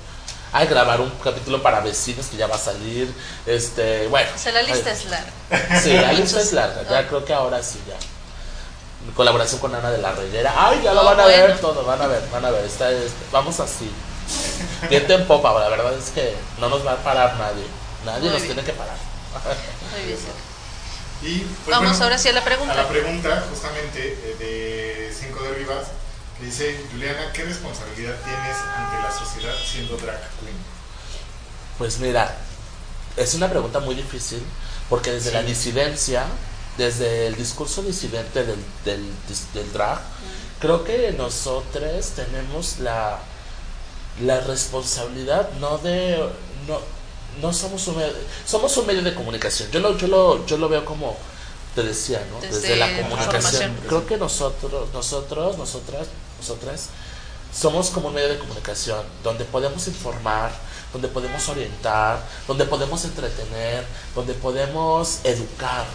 [0.53, 3.13] hay grabar un capítulo para vecinos que ya va a salir,
[3.45, 4.29] este, bueno.
[4.33, 5.31] O sea, la lista es larga.
[5.81, 7.95] Sí, la lista es larga, ya creo que ahora sí ya.
[9.15, 10.53] Colaboración con Ana de la Reguera.
[10.57, 11.43] Ay, ya lo Oh, van a bueno.
[11.47, 12.65] ver todo, van a ver, van a ver.
[12.65, 13.89] Está, es- vamos así.
[14.89, 17.63] Viento en popa, la verdad es que no nos va a parar nadie.
[18.05, 18.53] Nadie Muy nos bien.
[18.55, 18.97] tiene que parar.
[19.93, 20.17] Muy bien.
[21.21, 22.73] Y pues, Vamos bueno, ahora sí a la pregunta.
[22.73, 24.35] A la pregunta justamente eh,
[25.09, 26.06] de 5 de Vivas, que
[26.41, 30.55] dice, Juliana, ¿qué responsabilidad tienes ante la sociedad siendo drag queen?
[31.77, 32.35] Pues mira,
[33.15, 34.41] es una pregunta muy difícil
[34.89, 35.35] porque desde Sí.
[35.35, 36.25] la disidencia,
[36.77, 39.99] desde el discurso disidente del, del, dis- del drag,
[40.59, 43.19] creo que nosotros tenemos la,
[44.21, 46.17] la responsabilidad no de...
[46.67, 46.79] No,
[47.41, 48.13] no somos un medio,
[48.47, 49.69] somos un medio de comunicación.
[49.71, 51.15] Yo lo, yo lo, yo lo veo como
[51.75, 52.39] te decía, ¿no?
[52.41, 53.77] Desde Desde la comunicación.
[53.87, 56.89] Creo que nosotros, nosotros, nosotras, nosotras
[57.53, 60.51] somos como un medio de comunicación donde podemos informar,
[60.93, 65.85] donde podemos orientar, donde podemos entretener, donde podemos educar.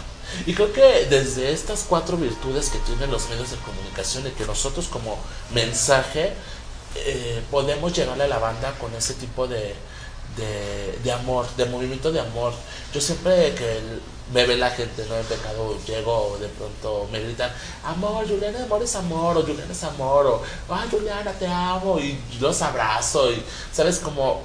[0.45, 4.45] Y creo que desde estas cuatro virtudes que tienen los medios de comunicación y que
[4.45, 5.17] nosotros como
[5.51, 6.33] mensaje
[6.95, 9.75] eh, podemos llegarle a la banda con ese tipo de,
[10.37, 12.53] de, de amor, de movimiento de amor.
[12.93, 13.79] Yo siempre que
[14.33, 15.15] me ve la gente, ¿no?
[15.15, 17.51] En pecado llego de pronto me gritan,
[17.85, 20.41] amor, Juliana, amor es amor, o Juliana es amor, o
[20.89, 24.41] Juliana, te amo, y los abrazo, y sabes, como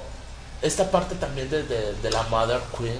[0.61, 2.99] esta parte también de, de, de la Mother Queen,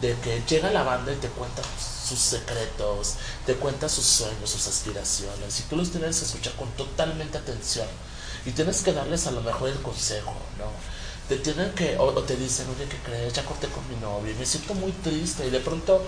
[0.00, 1.62] de que llega la banda y te cuenta
[2.08, 3.14] sus secretos,
[3.44, 7.88] te cuenta sus sueños, sus aspiraciones, y tú los tienes que escuchar con totalmente atención,
[8.46, 10.70] y tienes que darles a lo mejor el consejo, ¿no?
[11.30, 13.32] Te tienen que, o, o te dicen, oye, ¿qué crees?
[13.34, 16.04] Ya corté con mi novio y me siento muy triste y de pronto,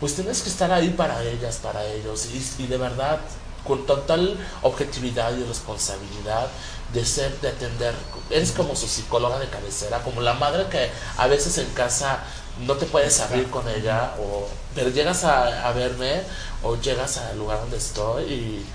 [0.00, 3.20] pues tienes que estar ahí para ellas, para ellos y, y de verdad,
[3.66, 6.48] con total objetividad y responsabilidad
[6.92, 7.94] de ser, de atender,
[8.30, 12.20] eres como su psicóloga de cabecera, como la madre que a veces en casa
[12.66, 16.22] no te puedes abrir con ella, o, pero llegas a, a verme
[16.62, 18.66] o llegas al lugar donde estoy y,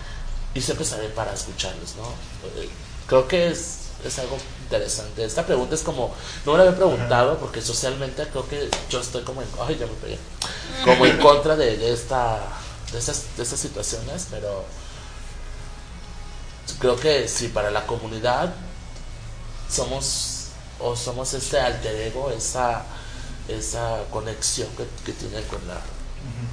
[0.55, 2.07] y siempre estaré para escucharlos, ¿no?
[2.61, 2.69] Eh,
[3.07, 5.23] Creo que es, es algo interesante.
[5.23, 6.13] Esta pregunta es como,
[6.45, 9.85] no me la había preguntado porque socialmente creo que yo estoy como en, ay, ya
[9.85, 10.19] me pegué,
[10.83, 12.39] como en contra de, de esta,
[12.91, 14.65] de estas, de estas situaciones, pero
[16.79, 18.53] creo que sí, para la comunidad
[19.69, 20.47] somos,
[20.79, 22.83] o somos este alter ego, esa,
[23.47, 25.79] esa conexión que, que tiene con la,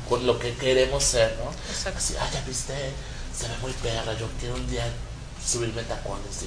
[0.08, 1.50] con lo que queremos ser, ¿no?
[1.70, 1.98] Exacto.
[1.98, 2.74] Así, ah, ya viste,
[3.36, 4.84] se ve muy perra, yo quiero un día
[5.44, 6.44] subirme tacones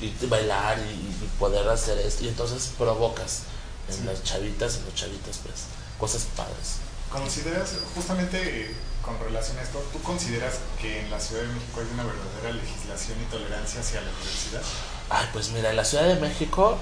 [0.00, 2.24] y, y bailar y, y poder hacer esto.
[2.24, 3.42] Y entonces provocas
[3.88, 5.64] en las chavitas, en los chavitos, pues,
[5.98, 6.78] cosas padres.
[7.10, 11.86] ¿Consideras, justamente con relación a esto, tú consideras que en la Ciudad de México hay
[11.94, 14.62] una verdadera legislación y tolerancia hacia la diversidad?
[15.08, 16.76] Ay, pues mira, en la Ciudad de México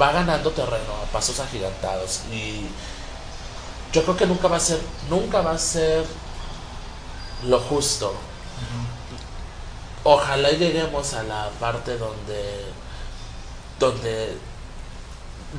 [0.00, 2.66] va ganando terreno a pasos agigantados y
[3.92, 6.04] yo creo que nunca va a ser, nunca va a ser
[7.44, 8.14] lo justo.
[10.10, 12.64] Ojalá lleguemos a la parte donde,
[13.78, 14.38] donde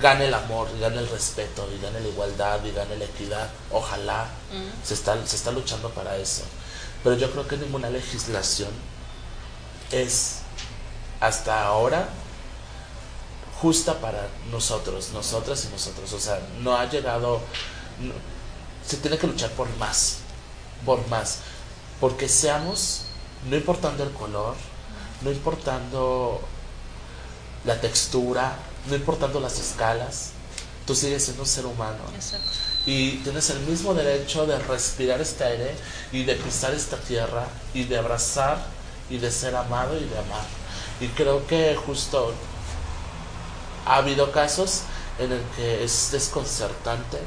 [0.02, 3.48] gane el amor, y gane el respeto, y gane la igualdad, y gane la equidad.
[3.72, 4.84] Ojalá Mm.
[4.88, 6.42] se está, se está luchando para eso.
[7.04, 8.72] Pero yo creo que ninguna legislación
[9.92, 10.38] es
[11.20, 12.10] hasta ahora
[13.62, 16.12] justa para nosotros, nosotras y nosotros.
[16.14, 17.40] O sea, no ha llegado,
[18.00, 18.14] no-
[18.88, 20.18] se tiene que luchar por más,
[20.86, 21.38] por más.
[22.00, 23.02] Porque seamos,
[23.47, 24.56] no importando el color,
[25.21, 26.41] no importando
[27.65, 28.56] la textura,
[28.88, 30.32] no importando las escalas,
[30.86, 32.49] tú sigues siendo un ser humano Exacto.
[32.86, 35.75] y tienes el mismo derecho de respirar este aire
[36.12, 38.58] y de pisar esta tierra y de abrazar
[39.10, 40.45] y de ser amado y de amar.
[40.99, 42.34] Y creo que justo
[43.86, 44.82] ha habido casos
[45.17, 47.19] en el que es desconcertante,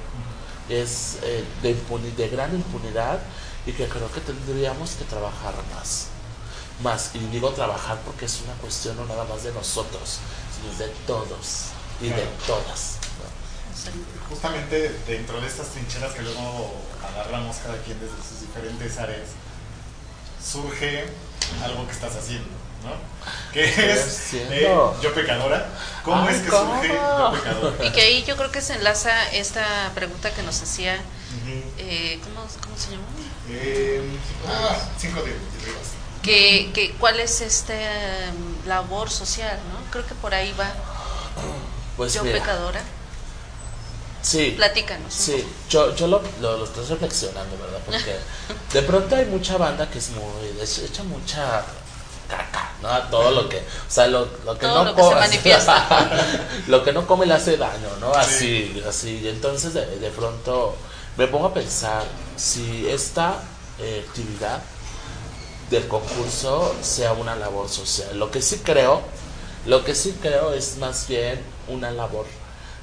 [0.68, 3.20] es eh, de gran impunidad
[3.66, 6.08] y que creo que tendríamos que trabajar más.
[6.82, 10.18] Más, y digo trabajar porque es una cuestión no nada más de nosotros,
[10.56, 11.66] sino de todos
[12.00, 12.98] y de todas.
[14.28, 16.74] Justamente dentro de estas trincheras que luego
[17.08, 19.28] agarramos cada quien desde sus diferentes áreas,
[20.42, 21.04] surge
[21.62, 22.48] algo que estás haciendo,
[22.84, 22.92] ¿no?
[23.52, 24.68] Que es eh,
[25.02, 25.68] Yo Pecadora.
[26.04, 26.74] ¿Cómo Ay, es que ¿cómo?
[26.74, 27.84] surge Yo Pecadora?
[27.84, 31.62] Y que ahí yo creo que se enlaza esta pregunta que nos hacía, Ujú.
[31.78, 33.04] eh, ¿cómo, ¿cómo se llama?
[33.54, 34.02] Eh,
[34.48, 35.20] ah, cinco.
[36.22, 38.34] Que, que cuál es esta em,
[38.66, 39.90] labor social, ¿no?
[39.90, 40.70] Creo que por ahí va
[41.96, 42.80] Pues yo mira, pecadora.
[44.22, 45.12] Sí, Platícanos.
[45.12, 45.48] sí, poco.
[45.68, 47.80] yo, yo lo, lo, lo estoy reflexionando, ¿verdad?
[47.84, 48.16] Porque
[48.72, 51.64] de pronto hay mucha banda que es muy, es- echa mucha
[52.28, 52.88] caca, ¿no?
[52.88, 55.14] A todo lo que, o sea, lo, lo que Todo no lo que se co-
[55.18, 56.10] manifiesta.
[56.68, 58.12] lo que no come le hace daño, ¿no?
[58.14, 60.76] Así, así, y entonces de, de pronto
[61.16, 62.04] me pongo a pensar
[62.36, 63.42] si esta
[63.78, 64.62] eh, actividad
[65.70, 68.18] del concurso sea una labor social.
[68.18, 69.00] Lo que sí creo,
[69.66, 72.26] lo que sí creo es más bien una labor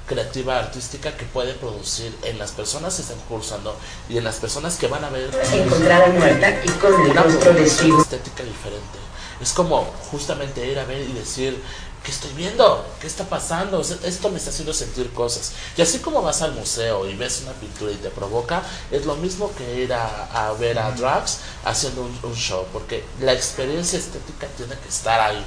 [0.06, 3.76] creativa artística que puede producir en las personas que están concursando
[4.08, 8.42] y en las personas que van a ver encontrada muerta y con el una estética
[8.42, 8.98] diferente.
[9.40, 11.62] Es como justamente ir a ver y decir,
[12.04, 12.86] ¿qué estoy viendo?
[13.00, 13.80] ¿Qué está pasando?
[13.80, 15.52] Esto me está haciendo sentir cosas.
[15.76, 19.16] Y así como vas al museo y ves una pintura y te provoca, es lo
[19.16, 23.98] mismo que ir a, a ver a drags haciendo un, un show, porque la experiencia
[23.98, 25.44] estética tiene que estar ahí.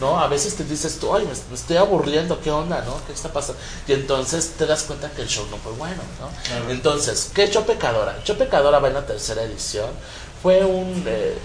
[0.00, 0.18] ¿no?
[0.20, 3.00] A veces te dices tú, ay, me, me estoy aburriendo, ¿qué onda, no?
[3.06, 3.58] ¿Qué está pasando?
[3.86, 6.70] Y entonces te das cuenta que el show no fue bueno, ¿no?
[6.70, 8.22] Entonces, ¿qué es Yo Pecadora?
[8.24, 9.88] Yo Pecadora va en la tercera edición.
[10.42, 11.04] Fue un...
[11.06, 11.38] eh,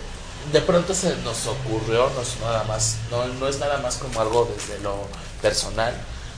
[0.51, 4.19] de pronto se nos ocurrió, no es nada más, no, no es nada más como
[4.19, 4.95] algo desde lo
[5.41, 5.93] personal,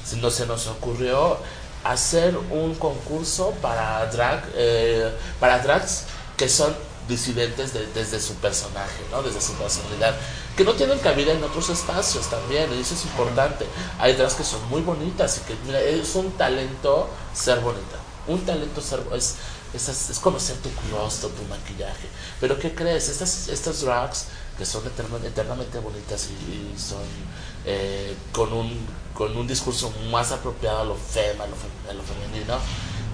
[0.06, 1.38] sino se nos ocurrió
[1.84, 6.04] hacer un concurso para drag, eh, para drags
[6.38, 6.76] que son
[7.08, 9.22] disidentes de- desde su personaje, ¿no?
[9.22, 10.16] desde su personalidad,
[10.58, 13.66] que no tienen cabida en otros espacios también, y eso es importante.
[14.00, 17.98] Hay drags que son muy bonitas y que, mira, es un talento ser bonita,
[18.28, 19.36] un talento ser, es,
[19.76, 22.08] es, es conocer tu rostro, tu maquillaje.
[22.40, 23.10] Pero ¿qué crees?
[23.10, 24.26] Estas, estas drags
[24.58, 27.04] que son eterna- eternamente bonitas y, y son
[27.66, 31.94] eh, con, un, con un discurso más apropiado a lo fem, a lo, fem- a
[31.94, 32.58] lo femenino,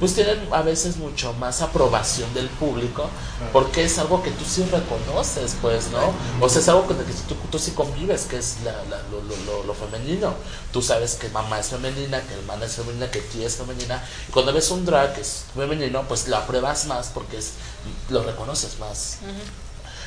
[0.02, 3.08] pues tienen a veces mucho más aprobación del público
[3.54, 6.12] porque es algo que tú sí reconoces, pues, ¿no?
[6.44, 9.02] O sea, es algo con el que tú, tú sí convives, que es la, la-
[9.12, 10.34] lo, lo- lo- lo femenino.
[10.74, 14.04] Tú sabes que mamá es femenina, que hermana es femenina, que tía es femenina.
[14.28, 17.52] Y cuando ves un drag que es femenino, pues lo apruebas más porque es,
[18.10, 19.18] lo reconoces más.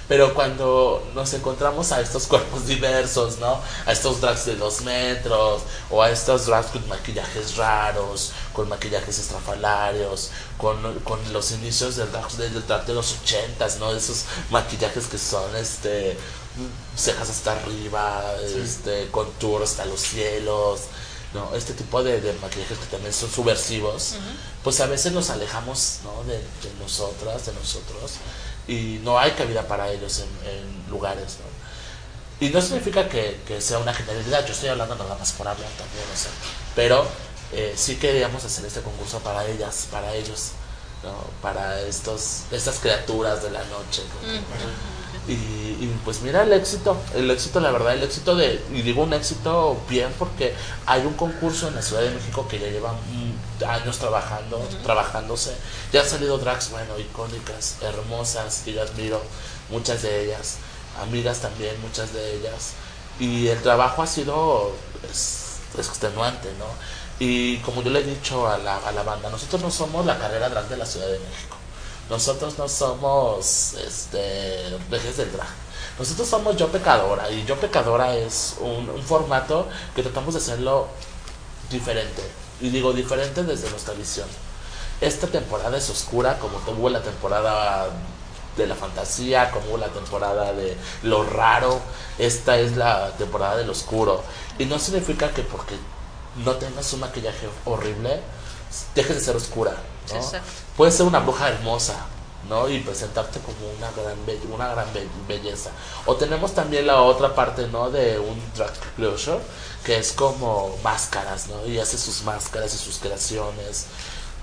[0.06, 3.58] Pero cuando nos encontramos a estos cuerpos diversos, ¿no?
[3.86, 9.18] A estos drags de dos metros, o a estos drags con maquillajes raros, con maquillajes
[9.18, 13.92] estrafalarios, con, con los inicios del drag, del drag de los ochentas, ¿no?
[13.92, 16.18] Esos maquillajes que son, este,
[16.96, 20.80] cejas hasta arriba, este, contour hasta los cielos,
[21.32, 21.54] ¿no?
[21.54, 24.16] Este tipo de, de maquillajes que también son subversivos,
[24.62, 26.22] pues a veces nos alejamos, ¿no?
[26.24, 28.12] De, de nosotras, de nosotros,
[28.66, 31.38] y no hay cabida para ellos en, lugares.
[32.40, 36.04] Y no significa que, sea una generalidad, yo estoy hablando nada más por hablar también,
[36.12, 36.30] o sea,
[36.76, 37.06] pero
[37.52, 40.52] eh, sí queríamos hacer este concurso para ellas, para ellos,
[41.42, 44.02] para estos, estas criaturas de la noche.
[44.22, 45.03] ¿no?
[45.26, 49.02] Y, y, pues mira el éxito, el éxito, la verdad, el éxito de, y digo
[49.02, 50.54] un éxito bien porque
[50.84, 55.56] hay un concurso en la Ciudad de México que ya lleva mm, años trabajando, trabajándose,
[55.92, 59.22] ya han salido drags, bueno, icónicas, hermosas, que yo admiro,
[59.70, 60.58] muchas de ellas,
[61.00, 62.72] amigas también, muchas de ellas,
[63.18, 64.72] y el trabajo ha sido
[65.10, 66.66] es, es extenuante, ¿no?
[67.18, 70.18] Y como yo le he dicho a la, a la banda, nosotros no somos la
[70.18, 71.53] carrera drag de la Ciudad de México.
[72.10, 75.48] Nosotros no somos este vejes del drag.
[75.98, 80.88] Nosotros somos Yo Pecadora y Yo Pecadora es un, un formato que tratamos de hacerlo
[81.70, 82.22] diferente
[82.60, 84.28] Y digo diferente desde nuestra visión.
[85.00, 87.88] Esta temporada es oscura, como tuvo la temporada
[88.56, 91.80] de la fantasía, como la temporada de lo raro.
[92.18, 94.22] Esta es la temporada del oscuro.
[94.58, 95.74] Y no significa que porque
[96.44, 98.20] no tengas un maquillaje horrible,
[98.94, 99.74] dejes de ser oscura.
[100.08, 100.18] ¿No?
[100.76, 101.94] Puedes ser una bruja hermosa,
[102.48, 102.68] ¿no?
[102.68, 105.70] Y presentarte como una gran, be- una gran be- belleza.
[106.06, 107.90] O tenemos también la otra parte, ¿no?
[107.90, 109.40] De un drag closure,
[109.84, 111.66] que es como máscaras, ¿no?
[111.66, 113.86] Y hace sus máscaras y sus creaciones.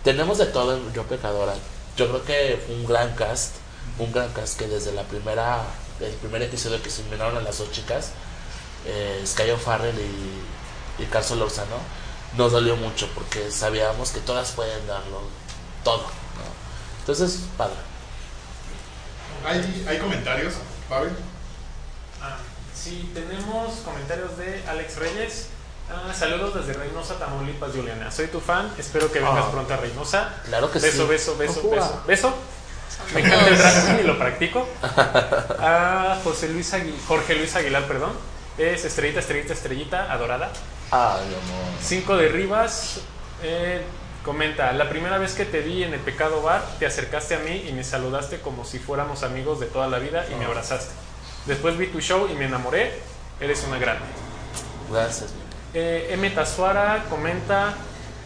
[0.03, 1.53] Tenemos de todo en Yo Pecadora.
[1.97, 3.55] Yo creo que un gran cast,
[3.99, 5.61] un gran cast que desde la primera,
[5.99, 8.09] el primer episodio que se eliminaron a las dos chicas,
[8.85, 11.75] eh, Sky O'Farrell y, y Carson Lozano,
[12.37, 15.21] nos dolió mucho porque sabíamos que todas pueden darlo
[15.83, 16.03] todo.
[16.03, 16.99] ¿no?
[16.99, 17.75] Entonces, padre.
[19.45, 20.53] ¿Hay, hay comentarios,
[20.89, 21.11] Pavel?
[22.21, 22.37] Ah,
[22.75, 25.47] sí, tenemos comentarios de Alex Reyes.
[25.89, 28.11] Ah, saludos desde Reynosa, Tamaulipas, Juliana.
[28.11, 29.51] Soy tu fan, espero que vengas Ah.
[29.51, 30.29] pronto a Reynosa.
[30.45, 31.09] Claro que beso, sí.
[31.09, 31.75] beso, beso, Ojua.
[31.75, 32.33] beso, beso.
[33.15, 34.67] Me encanta el queen y lo practico.
[35.63, 38.11] Ah, José Luis Agui- Jorge Luis Aguilar, perdón.
[38.57, 40.51] Es estrellita, estrellita, estrellita, adorada.
[40.91, 41.65] Ay, amor.
[41.83, 42.99] Cinco de Rivas
[43.43, 43.83] eh,
[44.23, 47.65] comenta, la primera vez que te vi en el Pecado Bar, te acercaste a mí
[47.67, 50.93] y me saludaste como si fuéramos amigos de toda la vida y me abrazaste.
[51.45, 52.93] Después vi tu show y me enamoré,
[53.39, 54.05] eres una grande.
[54.91, 55.31] Gracias.
[55.73, 56.29] Eh, M.
[56.29, 57.73] Tazuara comenta,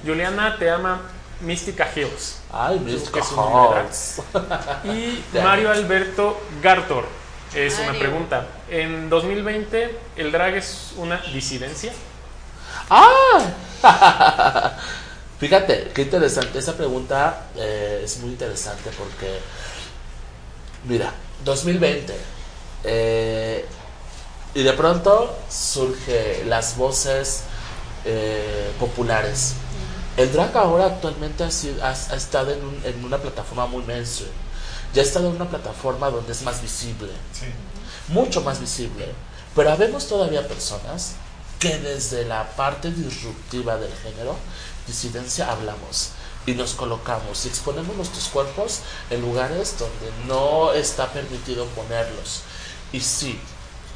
[0.06, 1.02] Juliana te ama
[1.42, 2.40] Mística Hills.
[2.52, 4.22] Ay, nombre cojones.
[4.84, 5.24] Y.
[5.44, 7.06] Mario Alberto Gartor
[7.54, 8.46] es una pregunta.
[8.70, 11.94] En 2020, ¿el drag es una disidencia?
[12.90, 13.40] ¡Ah!
[15.40, 16.60] Fíjate, qué interesante.
[16.60, 19.40] Esa pregunta eh, es muy interesante porque,
[20.88, 21.14] mira,
[21.44, 22.16] 2020.
[22.84, 23.66] eh,
[24.54, 27.42] y de pronto surge las voces
[28.06, 29.54] eh, populares.
[30.16, 33.84] El drag ahora actualmente ha, sido- ha- ha estado en, un- en una plataforma muy
[33.84, 34.32] mainstream.
[34.94, 37.48] Ya ha estado en una plataforma donde es más visible Sí.
[38.08, 39.08] mucho más visible.
[39.54, 41.16] Pero habemos todavía personas
[41.60, 44.38] que desde la parte disruptiva del género,
[44.88, 46.12] disidencia, hablamos
[46.46, 52.42] y nos colocamos y exponemos nuestros cuerpos en lugares donde no está permitido ponerlos.
[52.92, 53.40] Y sí,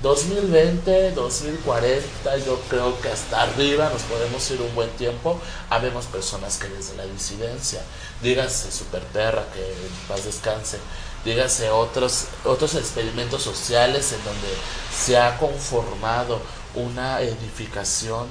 [0.02, 5.40] 2020, 2040, yo creo que hasta arriba nos podemos ir un buen tiempo.
[5.70, 7.82] Habemos personas que desde la disidencia,
[8.22, 10.80] dígase Super Perra, que en paz descanse,
[11.26, 14.48] dígase otros, otros experimentos sociales en donde
[14.96, 16.40] se ha conformado
[16.76, 18.28] una edificación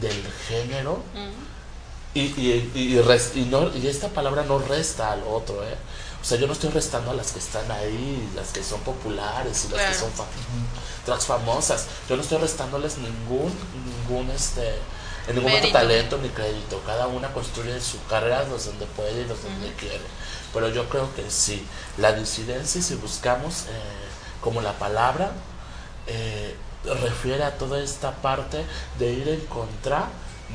[0.00, 1.02] del género
[2.14, 5.76] y, y, y, res- y no, y esta palabra no resta al otro, ¿eh?
[6.20, 9.64] O sea, yo no estoy restando a las que están ahí, las que son populares
[9.64, 10.10] y las que son
[11.26, 11.86] famosas.
[12.08, 13.52] Yo no estoy restándoles ningún,
[14.08, 14.68] ningún este,
[15.26, 16.80] en ningún otro talento ni crédito.
[16.86, 20.00] Cada una construye su carrera los donde puede y los donde quiere.
[20.54, 21.66] Pero yo creo que sí,
[21.98, 23.72] la disidencia, si buscamos eh,
[24.40, 25.32] como la palabra,
[26.06, 26.54] eh,
[27.02, 28.64] refiere a toda esta parte
[28.98, 30.08] de ir en contra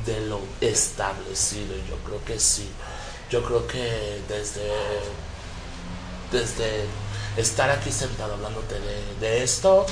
[0.05, 1.75] de lo establecido.
[1.89, 2.69] Yo creo que sí.
[3.29, 4.71] Yo creo que desde,
[6.31, 6.85] desde
[7.35, 9.85] estar aquí sentado hablándote de, de esto,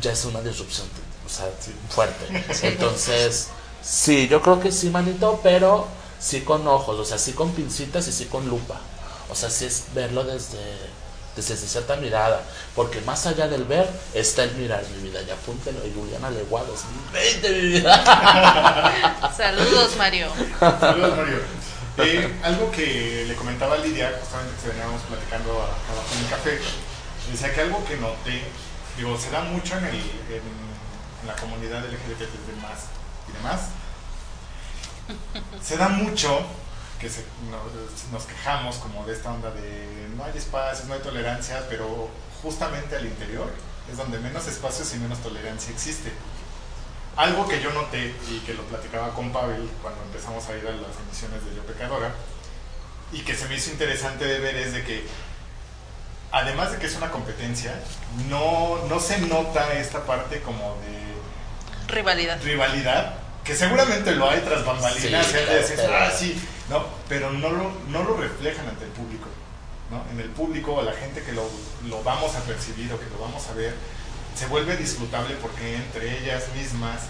[0.00, 0.86] ya es una disrupción
[1.24, 1.50] o sea,
[1.88, 2.26] fuerte.
[2.66, 3.48] Entonces,
[3.82, 5.86] sí, yo creo que sí, manito, pero
[6.18, 8.80] sí con ojos, o sea, sí con pincitas y sí con lupa.
[9.30, 10.60] O sea, sí es verlo desde,
[11.36, 12.42] desde cierta mirada.
[12.74, 15.20] Porque más allá del ver está el mirar, mi vida.
[15.22, 19.30] Ya apúntelo, y Juliana Legua 2020, mi vida.
[19.36, 20.28] Saludos, Mario.
[20.60, 21.38] Saludos, Mario.
[21.98, 26.30] Eh, algo que le comentaba a Lidia, justamente que veníamos platicando a- abajo en el
[26.30, 26.58] café,
[27.30, 28.42] decía que algo que noté,
[28.96, 30.42] digo, se da mucho en, el, en,
[31.20, 32.78] en la comunidad LGBT y demás,
[33.28, 33.60] y demás,
[35.62, 36.40] se da mucho
[37.02, 41.00] que se- nos, nos quejamos como de esta onda de no hay espacios, no hay
[41.00, 42.08] tolerancia, pero
[42.42, 43.50] justamente al interior
[43.90, 46.12] es donde menos espacios y menos tolerancia existe.
[47.16, 50.70] Algo que yo noté y que lo platicaba con Pavel cuando empezamos a ir a
[50.70, 52.12] las emisiones de Yo Pecadora
[53.12, 55.04] y que se me hizo interesante de ver es de que
[56.30, 57.74] además de que es una competencia,
[58.30, 62.40] no, no se nota esta parte como de Rivalidad.
[62.42, 66.40] rivalidad, que seguramente lo hay tras bambalinas, Sí, claro, decir, pero- ah, sí,
[66.72, 66.84] ¿no?
[67.08, 69.26] pero no lo, no lo reflejan ante el público.
[69.90, 70.02] ¿no?
[70.10, 71.48] En el público, a la gente que lo,
[71.86, 73.74] lo vamos a percibir o que lo vamos a ver,
[74.34, 77.02] se vuelve disfrutable porque entre ellas mismas,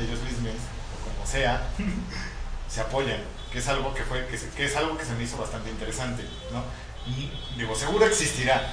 [0.00, 1.66] ellos mismos, o como sea,
[2.68, 3.20] se apoyan,
[3.52, 5.70] que es algo que fue, que, se- que es algo que se me hizo bastante
[5.70, 6.62] interesante, ¿no?
[7.10, 8.72] Y, digo, seguro existirá,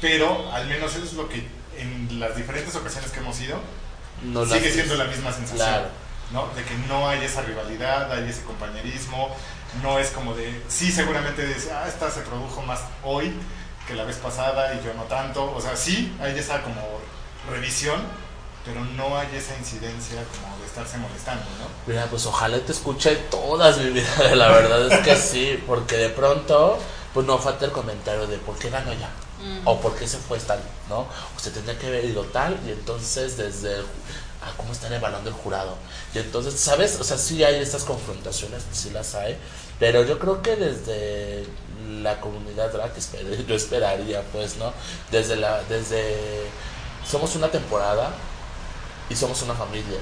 [0.00, 1.46] pero al menos eso es lo que
[1.78, 3.60] en las diferentes ocasiones que hemos ido,
[4.22, 5.58] No sigue siendo la misma sensación.
[5.68, 5.88] Claro.
[6.32, 6.48] ¿no?
[6.56, 9.28] De que no hay esa rivalidad, hay ese compañerismo,
[9.82, 13.32] no es como de, sí, seguramente dice, ah, esta se produjo más hoy
[13.86, 16.80] que la vez pasada y yo no tanto, o sea, sí, hay esa como
[17.50, 18.00] revisión,
[18.64, 21.68] pero no hay esa incidencia como de estarse molestando, ¿no?
[21.86, 26.08] Mira, pues ojalá te escuche todas mi vida, la verdad es que sí, porque de
[26.08, 26.78] pronto,
[27.14, 29.68] pues no falta el comentario de por qué ganó ya, Mm.
[29.68, 30.58] o por qué se fue tal,
[30.88, 31.06] ¿no?
[31.36, 33.82] Usted tendría que haber ido tal, y entonces desde el,
[34.42, 35.76] ah, cómo están evaluando el jurado.
[36.14, 36.98] Y entonces, ¿sabes?
[36.98, 39.36] O sea, sí hay estas confrontaciones, sí las hay,
[39.78, 41.46] pero yo creo que desde
[42.02, 42.92] la comunidad drag,
[43.46, 44.72] yo esperaría, pues, ¿no?
[45.10, 46.46] Desde la, desde,
[47.08, 48.10] somos una temporada
[49.08, 49.98] y somos una familia.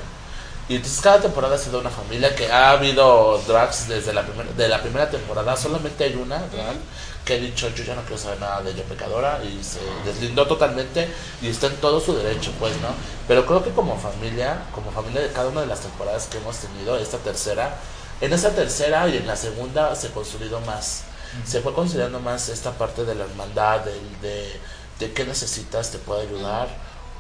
[0.67, 4.51] Y entonces cada temporada ha sido una familia que ha habido drags desde la primera,
[4.51, 6.77] de la primera temporada, solamente hay una drag
[7.25, 10.47] que ha dicho yo ya no quiero saber nada de Yo Pecadora y se deslindó
[10.47, 11.09] totalmente
[11.41, 12.89] y está en todo su derecho, pues, ¿no?
[13.27, 16.57] Pero creo que como familia, como familia de cada una de las temporadas que hemos
[16.57, 17.77] tenido, esta tercera,
[18.21, 21.03] en esta tercera y en la segunda se consolidó más.
[21.47, 24.53] Se fue considerando más esta parte de la hermandad, del- de,
[25.01, 26.69] de qué necesitas, te puedo ayudar,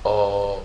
[0.04, 0.60] o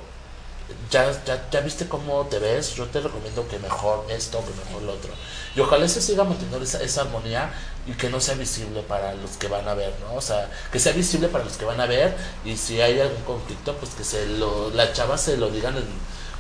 [0.92, 4.84] ya, ya, ya viste cómo te ves, yo te recomiendo que mejor esto, que mejor
[4.84, 5.12] lo otro.
[5.56, 7.52] Y ojalá se siga manteniendo esa, esa armonía
[7.88, 10.14] y que no sea visible para los que van a ver, ¿no?
[10.16, 12.16] O sea, que sea visible para los que van a ver
[12.46, 15.86] y si hay algún conflicto, pues que se lo, la chava se lo digan, en-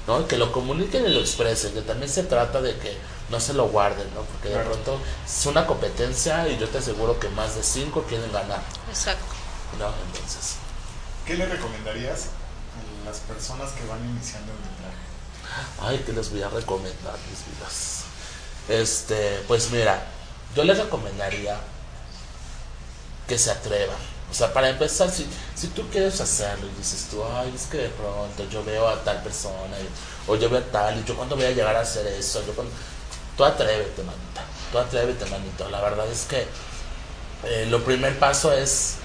[0.05, 0.27] ¿no?
[0.27, 2.95] Que lo comuniquen y lo expresen, que también se trata de que
[3.29, 4.21] no se lo guarden, ¿no?
[4.21, 8.31] Porque de pronto es una competencia y yo te aseguro que más de cinco quieren
[8.31, 9.23] ganar, Exacto.
[9.77, 9.87] ¿no?
[10.07, 10.55] Entonces...
[11.25, 15.89] ¿Qué le recomendarías a las personas que van iniciando en el drag?
[15.89, 17.99] Ay, que les voy a recomendar mis vidas.
[18.67, 20.03] Este, pues mira,
[20.55, 21.57] yo les recomendaría
[23.27, 23.97] que se atrevan.
[24.31, 27.77] O sea, para empezar, si, si tú quieres hacerlo y dices tú, ay, es que
[27.77, 31.15] de pronto yo veo a tal persona, y- o yo veo a tal, y yo
[31.15, 32.71] cuando voy a llegar a hacer eso, yo cuando...
[33.39, 34.43] Tú atrévete, manita.
[34.69, 35.69] Tú atrévete, manito.
[35.69, 36.45] La verdad es que
[37.45, 38.95] eh, lo primer paso es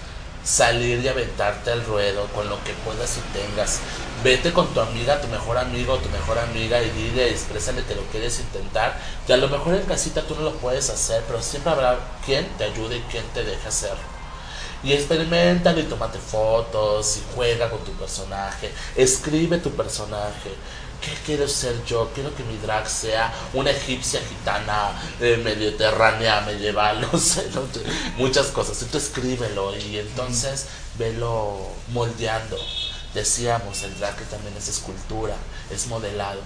[0.43, 3.79] salir y aventarte al ruedo con lo que puedas y tengas.
[4.25, 8.03] Vete con tu amiga, tu mejor amigo, tu mejor amiga y dile, exprésale que lo
[8.07, 8.99] quieres intentar.
[9.29, 12.45] Y a lo mejor en casita tú no lo puedes hacer, pero siempre habrá quien
[12.59, 14.03] te ayude y quien te deje hacerlo.
[14.83, 18.73] Y experimenta y tómate fotos y juega con tu personaje.
[18.97, 20.51] Escribe tu personaje.
[21.05, 22.11] ¿Qué quiero ser yo?
[22.15, 27.83] Quiero que mi drag sea una egipcia gitana eh, mediterránea, medieval, no sé, no sé,
[28.17, 28.81] muchas cosas.
[28.83, 30.67] Entonces escríbelo y entonces
[30.99, 31.59] velo
[31.93, 32.59] moldeando.
[33.13, 35.37] Decíamos, el drag que también es escultura,
[35.71, 36.41] es modelado.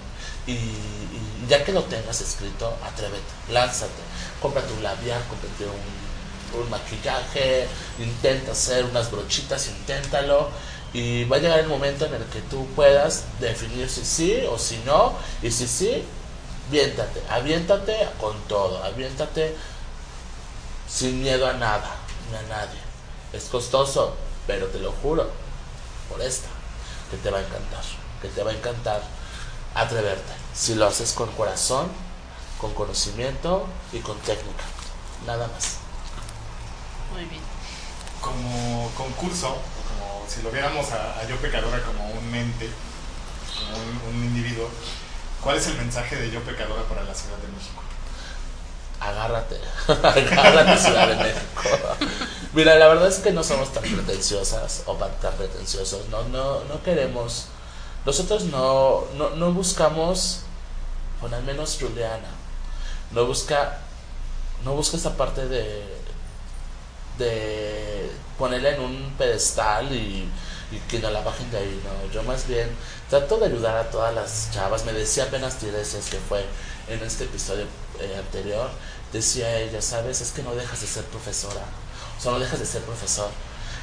[0.45, 4.01] Y, y ya que lo tengas escrito, atrévete, lánzate.
[4.41, 10.49] Cómprate un labial, cómprate un, un maquillaje, intenta hacer unas brochitas, inténtalo.
[10.93, 14.57] Y va a llegar el momento en el que tú puedas definir si sí o
[14.57, 15.13] si no.
[15.41, 16.03] Y si sí,
[16.69, 19.55] aviéntate, aviéntate con todo, aviéntate
[20.87, 21.95] sin miedo a nada,
[22.31, 22.79] ni a nadie.
[23.33, 24.15] Es costoso,
[24.47, 25.29] pero te lo juro,
[26.09, 26.49] por esta,
[27.11, 27.83] que te va a encantar,
[28.21, 29.01] que te va a encantar
[29.75, 30.33] atreverte.
[30.55, 31.89] Si lo haces con corazón,
[32.59, 34.63] con conocimiento y con técnica,
[35.25, 35.77] nada más.
[37.13, 37.41] Muy bien.
[38.21, 39.57] Como concurso,
[40.29, 42.69] si lo viéramos a, Yo Pecadora como un mente,
[43.55, 44.69] como un, individuo,
[45.41, 47.83] ¿cuál es el mensaje de Yo Pecadora para la Ciudad de México?
[48.99, 49.57] agárrate,
[49.87, 51.61] agárrate Ciudad de México.
[52.53, 56.83] Mira, la verdad es que no somos tan pretenciosas o tan pretenciosos, no, no, no
[56.83, 57.45] queremos,
[58.05, 60.41] nosotros no, no, no buscamos,
[61.21, 62.29] bueno, al menos Juliana,
[63.11, 63.79] no busca,
[64.65, 65.98] no busca esa parte de,
[67.19, 70.27] de ponerla en un pedestal y,
[70.87, 72.69] que no la bajen de ahí, no, yo más bien
[73.09, 76.45] trato de ayudar a todas las chavas, me decía apenas Tireses que fue
[76.87, 77.65] en este episodio
[77.99, 78.69] eh, anterior,
[79.11, 81.63] decía ella, sabes, es que no dejas de ser profesora,
[82.17, 83.29] o sea, no dejas de ser profesor,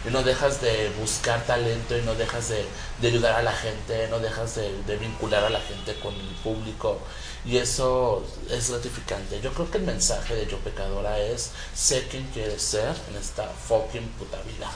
[0.07, 2.65] y no dejas de buscar talento y no dejas de,
[3.03, 7.01] ayudar a la gente, no dejas de, de vincular a la gente con el público,
[7.47, 9.41] y eso es gratificante.
[9.41, 13.45] Yo creo que el mensaje de Yo Pecadora es, sé quién quieres ser en esta
[13.49, 14.71] fucking puta vida,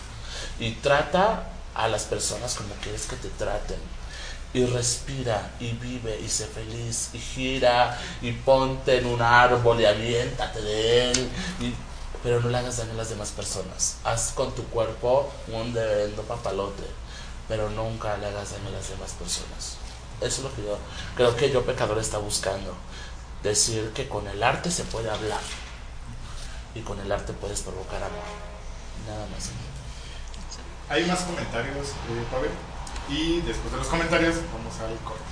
[0.58, 3.78] y trata a las personas como quieres que te traten.
[4.52, 9.84] Y respira y vive y sé feliz y gira y ponte en un árbol y
[9.84, 11.72] aviéntate de él y-
[12.24, 13.98] pero no le hagas daño a las demás personas.
[14.02, 16.82] Haz con tu cuerpo un reverendo papalote
[17.48, 19.76] pero nunca le hagas daño a las demás personas
[20.20, 20.78] eso es lo que yo
[21.16, 22.74] creo que yo pecador está buscando
[23.42, 25.40] decir que con el arte se puede hablar
[26.74, 28.50] y con el arte puedes provocar amor
[29.06, 29.50] nada más
[30.88, 32.50] Hay más comentarios, eh, Pavel,
[33.08, 35.22] y después de los comentarios vamos al corte.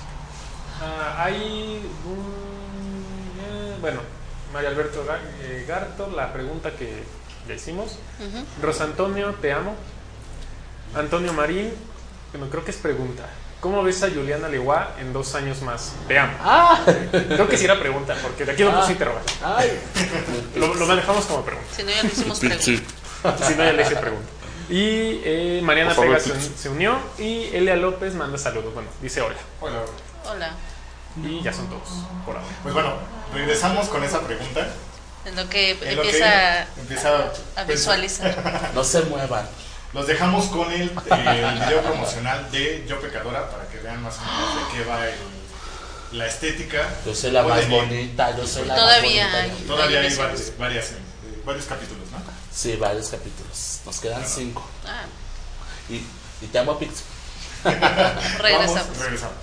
[0.81, 3.03] Ah, hay un...
[3.41, 4.01] eh, bueno,
[4.53, 5.05] María Alberto
[5.41, 7.03] eh, Garto, la pregunta que
[7.47, 7.97] le hicimos.
[8.61, 9.75] Rosa Antonio, te amo.
[10.95, 11.71] Antonio Marín,
[12.31, 13.25] bueno, creo que es pregunta.
[13.59, 15.91] ¿Cómo ves a Juliana Leguá en dos años más?
[16.07, 16.31] Te amo.
[16.41, 16.79] ¡Ah!
[17.11, 18.79] Creo que sí era pregunta, porque de aquí no Ah.
[18.79, 19.37] puse interrogación.
[19.43, 19.77] ¡Ay!
[20.55, 21.69] Lo, lo manejamos como pregunta.
[21.75, 22.63] Si no, ya le hicimos pregunta.
[23.45, 24.27] Si no, ya le hice pregunta.
[24.69, 28.73] Y eh, Mariana favor, Pega se, se unió y Elia López manda saludos.
[28.73, 29.35] Bueno, dice hola.
[29.59, 29.81] Hola.
[30.25, 30.51] Hola.
[31.21, 31.89] Y ya son todos
[32.25, 32.47] por ahora.
[32.63, 32.93] Pues bueno,
[33.33, 34.67] regresamos con esa pregunta.
[35.25, 37.67] En lo que En lo empieza que empieza a pensar.
[37.67, 38.71] visualizar.
[38.73, 39.45] No se muevan.
[39.93, 40.91] Los dejamos con el, eh,
[41.53, 45.05] el video promocional de Yo Pecadora para que vean más o menos de qué va
[45.07, 46.87] el- la estética.
[47.05, 49.55] Yo soy la más bonita, yo soy la Todavía más bonita.
[49.55, 49.65] hay.
[49.67, 50.95] Todavía hay Hay varios, varias, eh,
[51.45, 52.17] varios capítulos, ¿no?
[52.53, 53.79] Sí, varios capítulos.
[53.85, 54.67] Nos quedan cinco.
[54.85, 55.03] Ah,
[55.89, 55.95] Y,
[56.41, 57.03] y te amo, Pix.
[57.63, 58.75] regresamos.
[58.87, 59.35] Vamos, regresamos.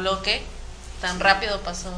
[0.00, 0.42] Bloque.
[1.00, 1.90] Tan rápido pasó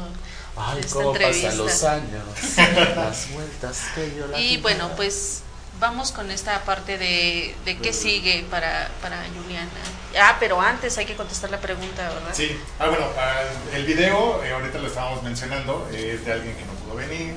[0.55, 1.49] Ay, esta cómo entrevista.
[1.49, 2.23] pasan los años.
[2.95, 5.41] Las vueltas que yo la Y bueno, pues
[5.79, 9.69] vamos con esta parte de, de qué sigue para, para Juliana.
[10.17, 12.29] Ah, pero antes hay que contestar la pregunta, ¿verdad?
[12.33, 13.41] Sí, ah, bueno, ah,
[13.73, 17.33] el video, eh, ahorita lo estábamos mencionando, eh, es de alguien que no pudo venir.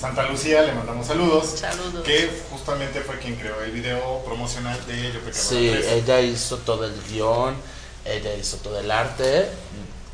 [0.00, 1.58] Santa Lucía, le mandamos saludos.
[1.58, 2.04] Saludos.
[2.04, 5.86] Que justamente fue quien creó el video promocional de Yo Pecadora Sí, 3.
[5.92, 7.54] ella hizo todo el guion,
[8.04, 9.48] ella hizo todo el arte,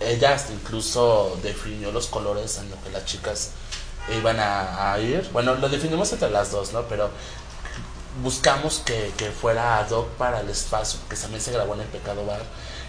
[0.05, 3.51] ella hasta incluso definió los colores en lo que las chicas
[4.17, 5.29] iban a, a ir.
[5.33, 6.83] Bueno, lo definimos entre las dos, ¿no?
[6.89, 7.11] Pero
[8.23, 11.87] buscamos que, que fuera ad hoc para el espacio, que también se grabó en el
[11.89, 12.43] Pecado Bar.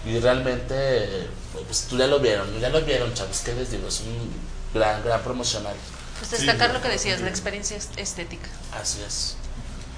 [0.06, 1.28] Y realmente,
[1.66, 3.88] pues tú ya lo vieron, ya lo vieron, chavos, ¿qué les digo?
[3.88, 4.32] Es un
[4.74, 5.76] gran, gran promocional.
[6.20, 8.48] Pues destacar sí, lo que decías, la experiencia est- estética.
[8.80, 9.36] Así es.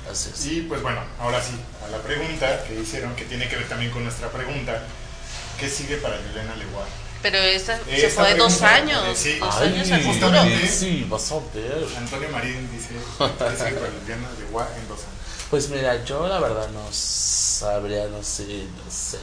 [0.09, 0.45] Así es.
[0.45, 1.51] Y pues bueno, ahora sí,
[1.85, 4.81] a la pregunta que hicieron, que tiene que ver también con nuestra pregunta,
[5.59, 6.87] ¿qué sigue para Juliana Leguar?
[7.21, 9.03] Pero esta se fue de dos pregunta, años.
[9.05, 9.39] eh, sí.
[9.39, 10.27] Dos Ay, años al futuro.
[10.29, 10.67] justamente.
[10.67, 11.85] sí, vas a ver.
[11.97, 15.11] Antonio Marín dice, ¿qué sigue para Juliana Leguar en dos años?
[15.49, 19.17] Pues mira, yo la verdad no sabría, no sé, no sé.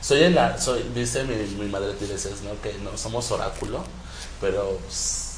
[0.00, 2.60] Soy el, ar- soy, dice mi, mi madre Tireses, ¿no?
[2.60, 3.84] Que no somos oráculo,
[4.40, 5.36] pero pues,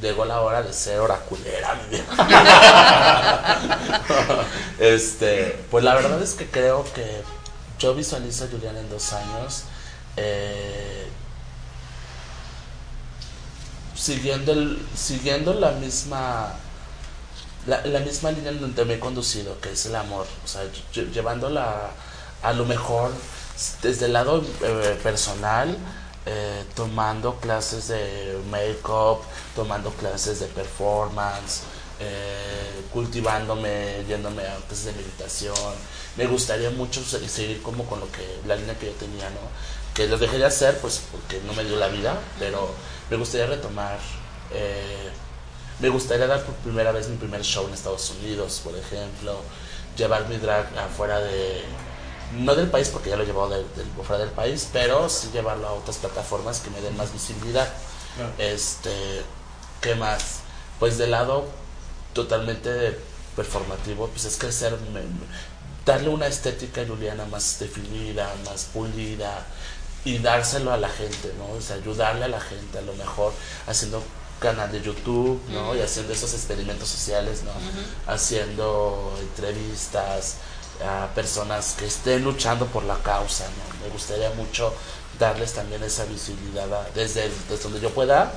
[0.00, 1.78] llegó la hora de ser oraculera,
[4.78, 7.22] este, pues la verdad es que creo que
[7.78, 9.64] yo visualizo a Julián en dos años.
[10.16, 10.95] eh,
[13.96, 16.54] siguiendo el, siguiendo la misma
[17.66, 20.62] la, misma línea en donde me he conducido, que es el amor, o sea,
[20.94, 21.90] lle- llevándola
[22.42, 23.10] a lo mejor
[23.82, 25.76] desde el lado eh, personal,
[26.26, 29.18] eh, tomando clases de make-up,
[29.56, 31.62] tomando clases de performance,
[31.98, 35.54] eh, cultivándome, yéndome a clases de meditación.
[36.16, 39.40] Me gustaría mucho se- seguir como con lo que, la línea que yo tenía, ¿no?
[39.94, 42.70] Que lo dejé de hacer, pues porque no me dio la vida, pero
[43.10, 43.98] me gustaría retomar.
[44.52, 45.10] eh,
[45.78, 49.40] me gustaría dar por primera vez mi primer show en Estados Unidos, por ejemplo.
[49.96, 51.62] Llevar mi drag afuera de.
[52.32, 53.62] No del país, porque ya lo he llevado
[54.02, 57.68] fuera del país, pero sí llevarlo a otras plataformas que me den más visibilidad.
[58.38, 59.22] Este.
[59.80, 60.40] ¿Qué más?
[60.80, 61.44] Pues del lado
[62.14, 62.98] totalmente
[63.36, 65.02] performativo, pues es crecer, me-
[65.84, 69.46] darle una estética a Juliana más definida, más pulida
[70.06, 71.44] y dárselo a la gente, ¿no?
[71.56, 73.32] O sea, ayudarle a la gente a lo mejor
[73.66, 74.02] haciendo
[74.40, 75.74] canal de YouTube, ¿no?
[75.74, 77.50] Y haciendo esos experimentos sociales, ¿no?
[78.12, 80.36] Haciendo entrevistas
[80.84, 83.84] a personas que estén luchando por la causa, ¿no?
[83.86, 84.72] Me gustaría mucho
[85.18, 88.32] darles también esa visibilidad a- desde, desde donde yo pueda,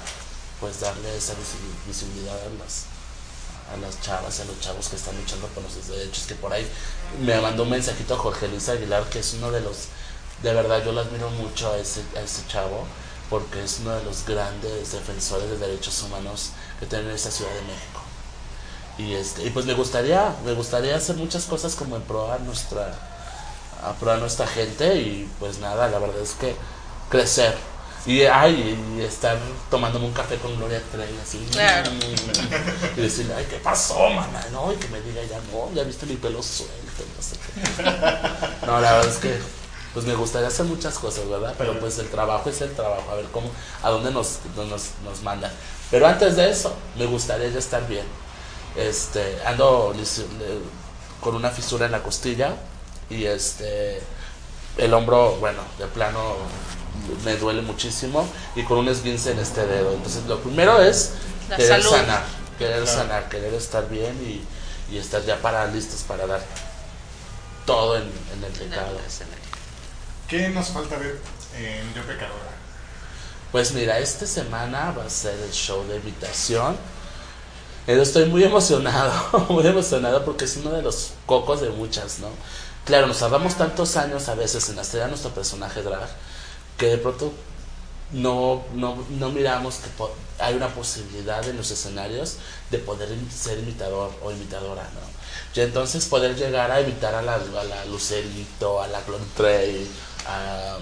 [0.59, 2.85] pues darle esa visi- visibilidad a las,
[3.73, 6.51] a las chavas y a los chavos que están luchando por nuestros derechos, que por
[6.53, 6.65] ahí
[7.21, 9.87] me mandó un mensajito Jorge Luis Aguilar, que es uno de los,
[10.43, 12.85] de verdad yo lo admiro mucho a ese, a ese chavo,
[13.29, 17.61] porque es uno de los grandes defensores de derechos humanos que tiene esta Ciudad de
[17.61, 18.01] México.
[18.97, 22.37] Y, este, y pues me gustaría, me gustaría hacer muchas cosas como en pro a
[22.39, 22.93] nuestra,
[23.83, 26.55] a pro a nuestra gente y pues nada, la verdad es que
[27.09, 27.55] crecer.
[28.05, 29.37] Y, ay, y estar
[29.69, 31.45] tomándome un café con Gloria Trevi así.
[31.51, 31.91] Claro.
[32.95, 34.41] Y decirle, ay, ¿qué pasó, mamá?
[34.51, 38.65] No, y que me diga, ya no, ya viste mi pelo suelto, no sé qué.
[38.65, 39.58] No, la verdad es que
[39.93, 41.55] pues me gustaría hacer muchas cosas, ¿verdad?
[41.57, 43.49] Pero pues el trabajo es el trabajo, a ver cómo,
[43.83, 44.69] a dónde nos, nos,
[45.03, 45.51] nos mandan.
[45.91, 48.05] Pero antes de eso, me gustaría ya estar bien.
[48.75, 49.93] Este, ando
[51.19, 52.55] con una fisura en la costilla
[53.09, 54.01] y este,
[54.77, 56.35] el hombro, bueno, de plano
[57.25, 59.93] me duele muchísimo y con un esguince en este dedo.
[59.93, 61.11] Entonces, lo primero es
[61.49, 61.89] La querer salud.
[61.89, 62.23] sanar,
[62.57, 66.41] querer sanar, querer estar bien y, y estar ya para listos para dar
[67.65, 68.99] todo en, en el En el pecado.
[69.07, 69.38] escenario.
[70.29, 71.19] ¿Qué nos falta ver
[71.57, 72.51] en Yo Pecadora?
[73.51, 76.77] Pues mira, esta semana va a ser el show de invitación.
[77.87, 82.27] Estoy muy emocionado, muy emocionado porque es uno de los cocos de muchas, ¿no?
[82.85, 86.07] Claro, nos tardamos tantos años a veces en hacer a nuestro personaje drag
[86.77, 87.33] que de pronto
[88.11, 89.89] no, no, no miramos que
[90.37, 92.37] hay una posibilidad en los escenarios
[92.69, 95.19] de poder ser imitador o imitadora, ¿no?
[95.55, 99.01] Y entonces poder llegar a imitar a la, a la Lucerito, a la
[99.35, 99.89] Trevi,
[100.27, 100.77] a,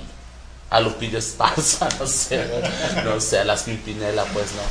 [0.70, 2.46] a Lupillo Esparza, no sé,
[3.04, 4.62] no, sé, a las Pimpinela, pues no.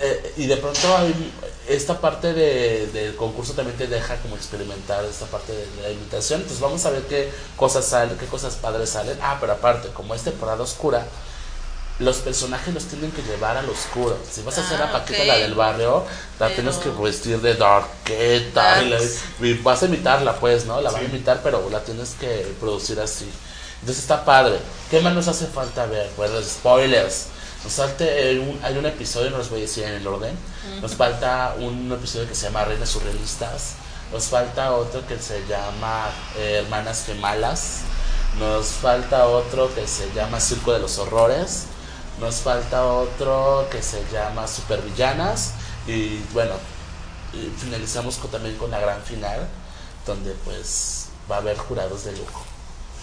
[0.00, 1.32] Eh, y de pronto hay-
[1.68, 6.40] esta parte de- del concurso también te deja como experimentar esta parte de la imitación.
[6.40, 9.18] Entonces vamos a ver qué cosas salen, qué cosas padres salen.
[9.20, 11.04] Ah, pero aparte, como es temporada oscura,
[11.98, 14.16] los personajes los tienen que llevar al oscuro.
[14.32, 16.04] Si vas a hacer Ah, a Paquita la del barrio,
[16.38, 19.18] la Pero- tienes que vestir de darketa y, la- Darks.
[19.40, 20.80] y vas a imitarla, pues, ¿no?
[20.80, 21.10] La vas a Sí.
[21.10, 23.28] imitar, pero la tienes que producir así.
[23.80, 24.58] Entonces está padre.
[24.90, 26.10] ¿Qué más nos hace falta ver?
[26.16, 27.26] Pues los spoilers.
[27.64, 30.36] Nos falta un- hay un episodio, no los voy a decir en el orden.
[30.80, 33.72] Nos falta un episodio que se llama Reinas Surrealistas.
[34.12, 36.06] Nos falta otro que se llama
[36.36, 37.80] eh, Hermanas Gemalas.
[38.38, 41.64] Nos falta otro que se llama Circo de los Horrores.
[42.20, 45.52] Nos falta otro que se llama Supervillanas.
[45.86, 46.54] Y bueno,
[47.58, 49.46] finalizamos con- también con la gran final,
[50.06, 52.44] donde pues va a haber jurados de lujo.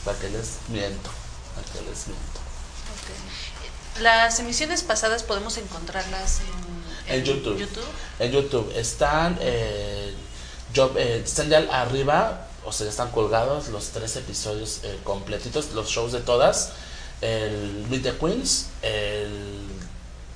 [0.06, 1.10] ¿Para que les miento?
[1.56, 2.40] ¿Para que les miento?
[2.94, 4.02] Ok.
[4.02, 6.42] Las emisiones pasadas podemos encontrarlas
[7.08, 7.58] en, En YouTube.
[7.58, 7.86] YouTube.
[8.20, 10.14] En YouTube están, eh,
[10.74, 15.88] yo- eh, están ya arriba, o sea, están colgados los tres episodios eh, completitos, los
[15.90, 16.72] shows de todas.
[17.22, 19.66] El Meet the Queens, el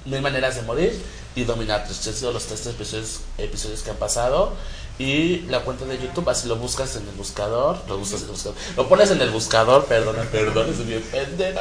[0.05, 1.03] Mil Maneras de Morir
[1.36, 2.07] y Dominatrix.
[2.07, 4.53] Han sido los tres episodios, episodios que han pasado.
[5.00, 8.32] Y la cuenta de YouTube, así lo buscas en el buscador, lo buscas en el
[8.34, 11.04] buscador, lo pones en el buscador, perdona, perdona, es bien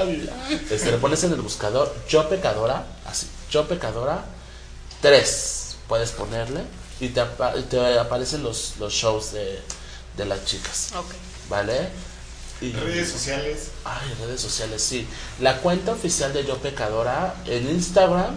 [0.05, 0.33] vida.
[0.71, 4.25] Este, lo pones en el buscador, yo pecadora, así, yo pecadora,
[5.01, 6.63] tres puedes ponerle
[7.01, 9.61] y te, apa- y te aparecen los, los shows de,
[10.17, 11.13] de las chicas, Ok.
[11.49, 11.89] ¿vale?
[12.61, 13.69] Y, Redes sociales.
[13.85, 15.07] Ay, redes sociales, sí.
[15.41, 18.35] La cuenta oficial de Yo Pecadora en Instagram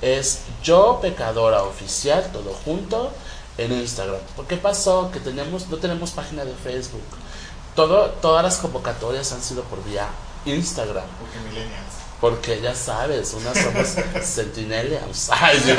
[0.00, 3.12] es Yo Pecadora Oficial, todo junto,
[3.58, 4.20] en Instagram.
[4.34, 5.10] ¿Por qué pasó?
[5.10, 7.02] Que tenemos, no tenemos página de Facebook.
[7.74, 10.08] Todo, todas las convocatorias han sido por vía
[10.44, 11.04] Instagram.
[11.20, 12.06] Porque millennials.
[12.20, 13.86] Porque ya sabes, unas somos
[14.24, 15.72] sí.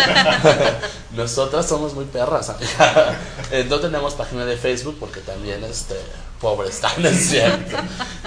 [1.16, 3.18] Nosotras somos muy perras, amiga.
[3.52, 5.96] Eh, No tenemos página de Facebook porque también, este,
[6.40, 7.78] pobre están, es cierto.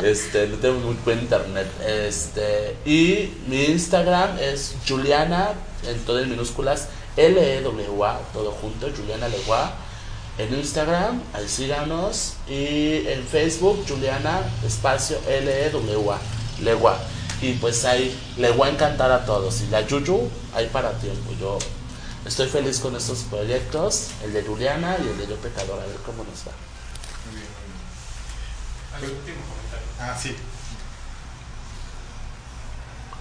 [0.02, 1.68] Este, no tenemos muy buen internet.
[1.86, 5.50] Este, y mi Instagram es Juliana,
[5.86, 6.88] en todas minúsculas,
[7.20, 9.72] L-E-W-A, todo junto, Juliana Legua.
[10.38, 12.34] En Instagram, ahí síganos.
[12.48, 16.18] Y en Facebook, Juliana, espacio L-E-W-A,
[16.62, 16.98] Legua.
[17.42, 19.60] Y pues ahí, le voy a encantar a todos.
[19.60, 21.30] Y la Yuyu, ahí para tiempo.
[21.38, 21.58] Yo
[22.24, 25.96] estoy feliz con estos proyectos, el de Juliana y el de Yo Pecador, a ver
[26.06, 26.52] cómo nos va.
[27.26, 27.84] Muy bien, muy bien.
[28.94, 29.86] Hay un último comentario.
[30.00, 30.36] Ah, sí.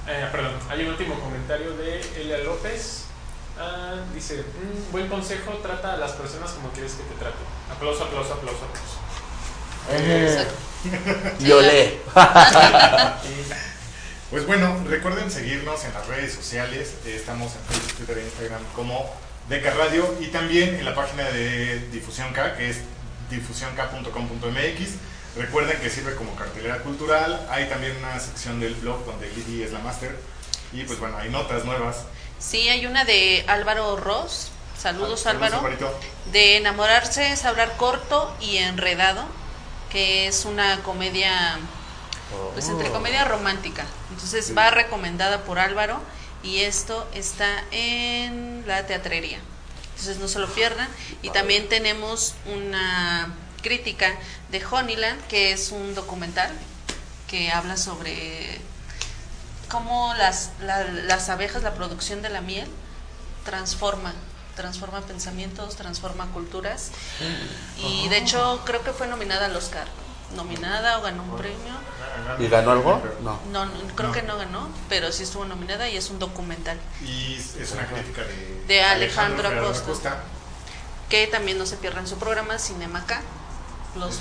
[0.07, 3.08] Eh, perdón, hay un último comentario de Elia López.
[3.59, 7.45] Ah, dice, "Un buen consejo, trata a las personas como quieres que te traten.
[7.69, 8.97] Aplauso, aplauso, aplauso, aplauso.
[9.91, 10.47] Eh,
[11.39, 11.99] Violé.
[14.29, 16.93] Pues bueno, recuerden seguirnos en las redes sociales.
[17.03, 19.11] Estamos en Facebook, Twitter e Instagram como
[19.49, 22.77] Deca Radio y también en la página de Difusión K, que es
[23.31, 24.89] difusionk.com.mx.
[25.35, 27.43] Recuerden que sirve como cartelera cultural.
[27.49, 30.15] Hay también una sección del blog donde Lidi es la máster.
[30.73, 32.03] Y pues bueno, hay notas nuevas.
[32.39, 34.49] Sí, hay una de Álvaro Ross.
[34.81, 35.61] Saludos, Ah, Álvaro.
[36.31, 39.25] De enamorarse es hablar corto y enredado,
[39.91, 41.59] que es una comedia,
[42.53, 43.85] pues entre comedia romántica.
[44.11, 44.53] Entonces Sí.
[44.53, 45.99] va recomendada por Álvaro
[46.43, 49.39] y esto está en la teatrería.
[49.91, 50.87] Entonces no se lo pierdan.
[51.21, 54.15] Y también tenemos una crítica
[54.49, 56.49] de Honeyland, que es un documental
[57.27, 58.59] que habla sobre
[59.69, 62.67] cómo las, la- las abejas, la producción de la miel,
[63.45, 64.13] transforma,
[64.55, 66.91] transforma pensamientos, transforma culturas.
[67.77, 69.87] Y de hecho creo que fue nominada al Oscar.
[70.35, 71.73] Nominada o ganó un premio.
[72.37, 73.01] ¿Y ganó algo?
[73.23, 73.39] No.
[73.51, 74.13] No, no, creo No.
[74.13, 78.21] que no ganó, pero sí estuvo nominada y es un documental Y es una crítica
[78.21, 80.19] de, De Alejandro Ferrero Acosta.
[81.09, 83.21] que también no se pierda en su programa Cinema K.
[83.95, 84.19] Los,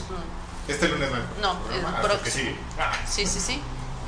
[0.67, 1.11] Este lunes
[1.43, 1.53] no.
[1.55, 2.23] No, el próximo.
[2.23, 2.57] que sigue.
[2.79, 3.61] Ah, sí, sí, sí.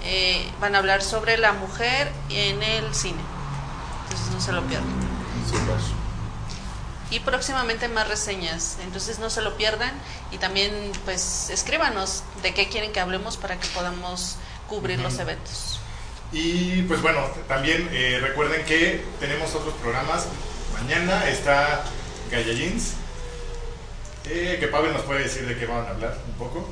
[0.04, 3.20] Eh, van a hablar sobre la mujer en el cine.
[4.04, 4.88] Entonces no se lo pierdan.
[5.48, 6.00] Súper.
[7.10, 8.78] Y próximamente más reseñas.
[8.82, 9.92] Entonces no se lo pierdan.
[10.30, 10.72] Y también
[11.04, 14.36] pues escríbanos de qué quieren que hablemos para que podamos
[14.68, 15.80] cubrir los eventos.
[16.32, 20.26] Y pues bueno, también eh, recuerden que tenemos otros programas.
[20.72, 21.84] Mañana está
[22.30, 22.94] Gaya Jeans.
[24.26, 26.68] Eh, que Pavel nos puede decir de qué van a hablar un poco.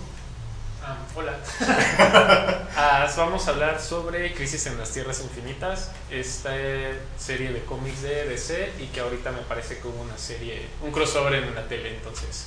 [0.89, 1.39] Ah, hola.
[2.81, 8.03] Ah, vamos a hablar sobre Crisis en las Tierras Infinitas, esta eh, serie de cómics
[8.03, 11.67] de DC y que ahorita me parece que hubo una serie, un crossover en la
[11.67, 12.47] tele, entonces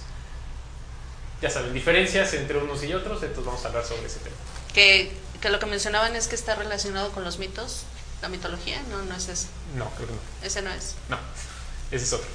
[1.42, 4.36] ya saben, diferencias entre unos y otros, entonces vamos a hablar sobre ese tema.
[4.74, 5.12] Que,
[5.42, 7.84] que lo que mencionaban es que está relacionado con los mitos,
[8.22, 8.82] la mitología.
[8.90, 9.48] No, no es eso.
[9.76, 10.48] No, creo que no.
[10.48, 10.96] Ese no es.
[11.10, 11.18] No,
[11.92, 12.28] ese es otro.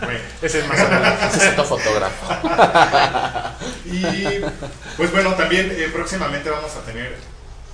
[0.00, 0.78] Bueno, Ese es más.
[1.34, 2.34] Ese es otro fotógrafo.
[3.84, 4.40] y
[4.96, 7.16] pues bueno, también eh, próximamente vamos a tener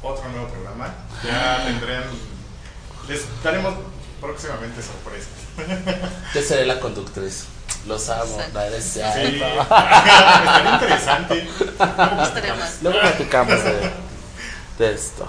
[0.03, 0.95] otro nuevo programa.
[1.24, 2.05] Ya tendrán.
[3.09, 3.74] Les daremos
[4.20, 5.30] próximamente sorpresas.
[6.34, 7.47] Yo seré la conductriz.
[7.86, 8.38] Los amo.
[8.53, 11.49] No eres Sí, estaría interesante.
[12.82, 13.91] Luego platicamos de,
[14.78, 15.26] de esto.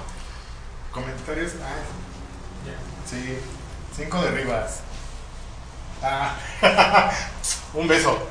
[0.92, 1.54] Comentarios.
[1.64, 1.80] Ah,
[3.10, 3.38] sí,
[3.96, 4.82] cinco derribas.
[6.02, 6.36] Ah,
[7.74, 8.28] un beso.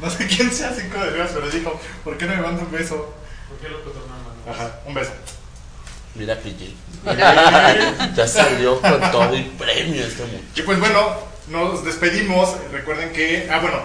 [0.00, 3.14] No sé quién sea cinco derribas, pero dijo, ¿por qué no me manda un beso?
[3.48, 4.32] ¿Por qué lo tornamos?
[4.48, 5.12] Ajá, un beso.
[6.14, 6.74] Mira, PG.
[8.16, 10.44] ya salió con todo y premio este muchacho.
[10.54, 11.16] Y pues bueno,
[11.48, 12.54] nos despedimos.
[12.72, 13.78] Recuerden que, ah, bueno,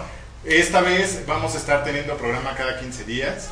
[0.44, 3.50] esta vez vamos a estar teniendo programa cada 15 días.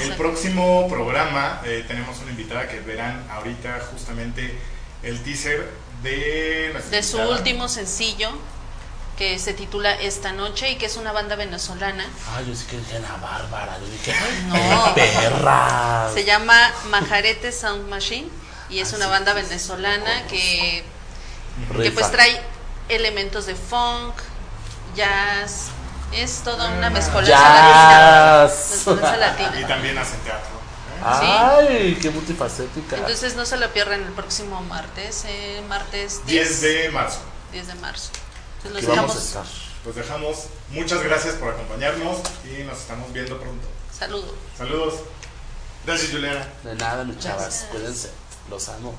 [0.00, 4.58] El próximo programa eh, tenemos una invitada que verán ahorita justamente
[5.02, 5.68] el teaser
[6.02, 7.38] de De su invitada.
[7.38, 8.30] último sencillo,
[9.16, 12.04] que se titula Esta Noche y que es una banda venezolana.
[12.34, 13.78] Ay, yo sí que dije la bárbara.
[13.78, 14.14] Yo dije,
[14.46, 14.94] No.
[14.94, 16.10] perra.
[16.14, 16.56] Se llama
[16.90, 18.28] Majarete Sound Machine
[18.70, 19.44] y es Ah, una sí, banda sí, sí.
[19.46, 20.84] venezolana que,
[21.82, 22.40] que pues trae
[22.88, 24.14] elementos de funk,
[24.96, 25.66] jazz,
[26.12, 28.46] es toda una mezcolanza latina.
[28.48, 28.70] Jazz.
[28.72, 29.68] Mezcolanza Y latina.
[29.68, 30.50] también hacen teatro.
[30.98, 31.02] ¿eh?
[31.04, 32.96] Ay, qué multifacética.
[32.96, 37.20] Entonces no se lo pierdan el próximo martes, eh, martes 10 de marzo.
[37.52, 38.10] 10 de marzo.
[38.64, 39.26] Entonces Aquí los vamos a dejamos.
[39.26, 39.46] estar.
[39.84, 40.36] Los dejamos.
[40.70, 43.66] Muchas gracias por acompañarnos y nos estamos viendo pronto.
[43.96, 44.30] Saludos.
[44.56, 44.94] Saludos.
[45.84, 46.46] Gracias, Juliana.
[46.62, 47.42] De nada, mis chavas.
[47.42, 47.70] Gracias.
[47.70, 48.10] Cuídense.
[48.50, 48.94] Los amo.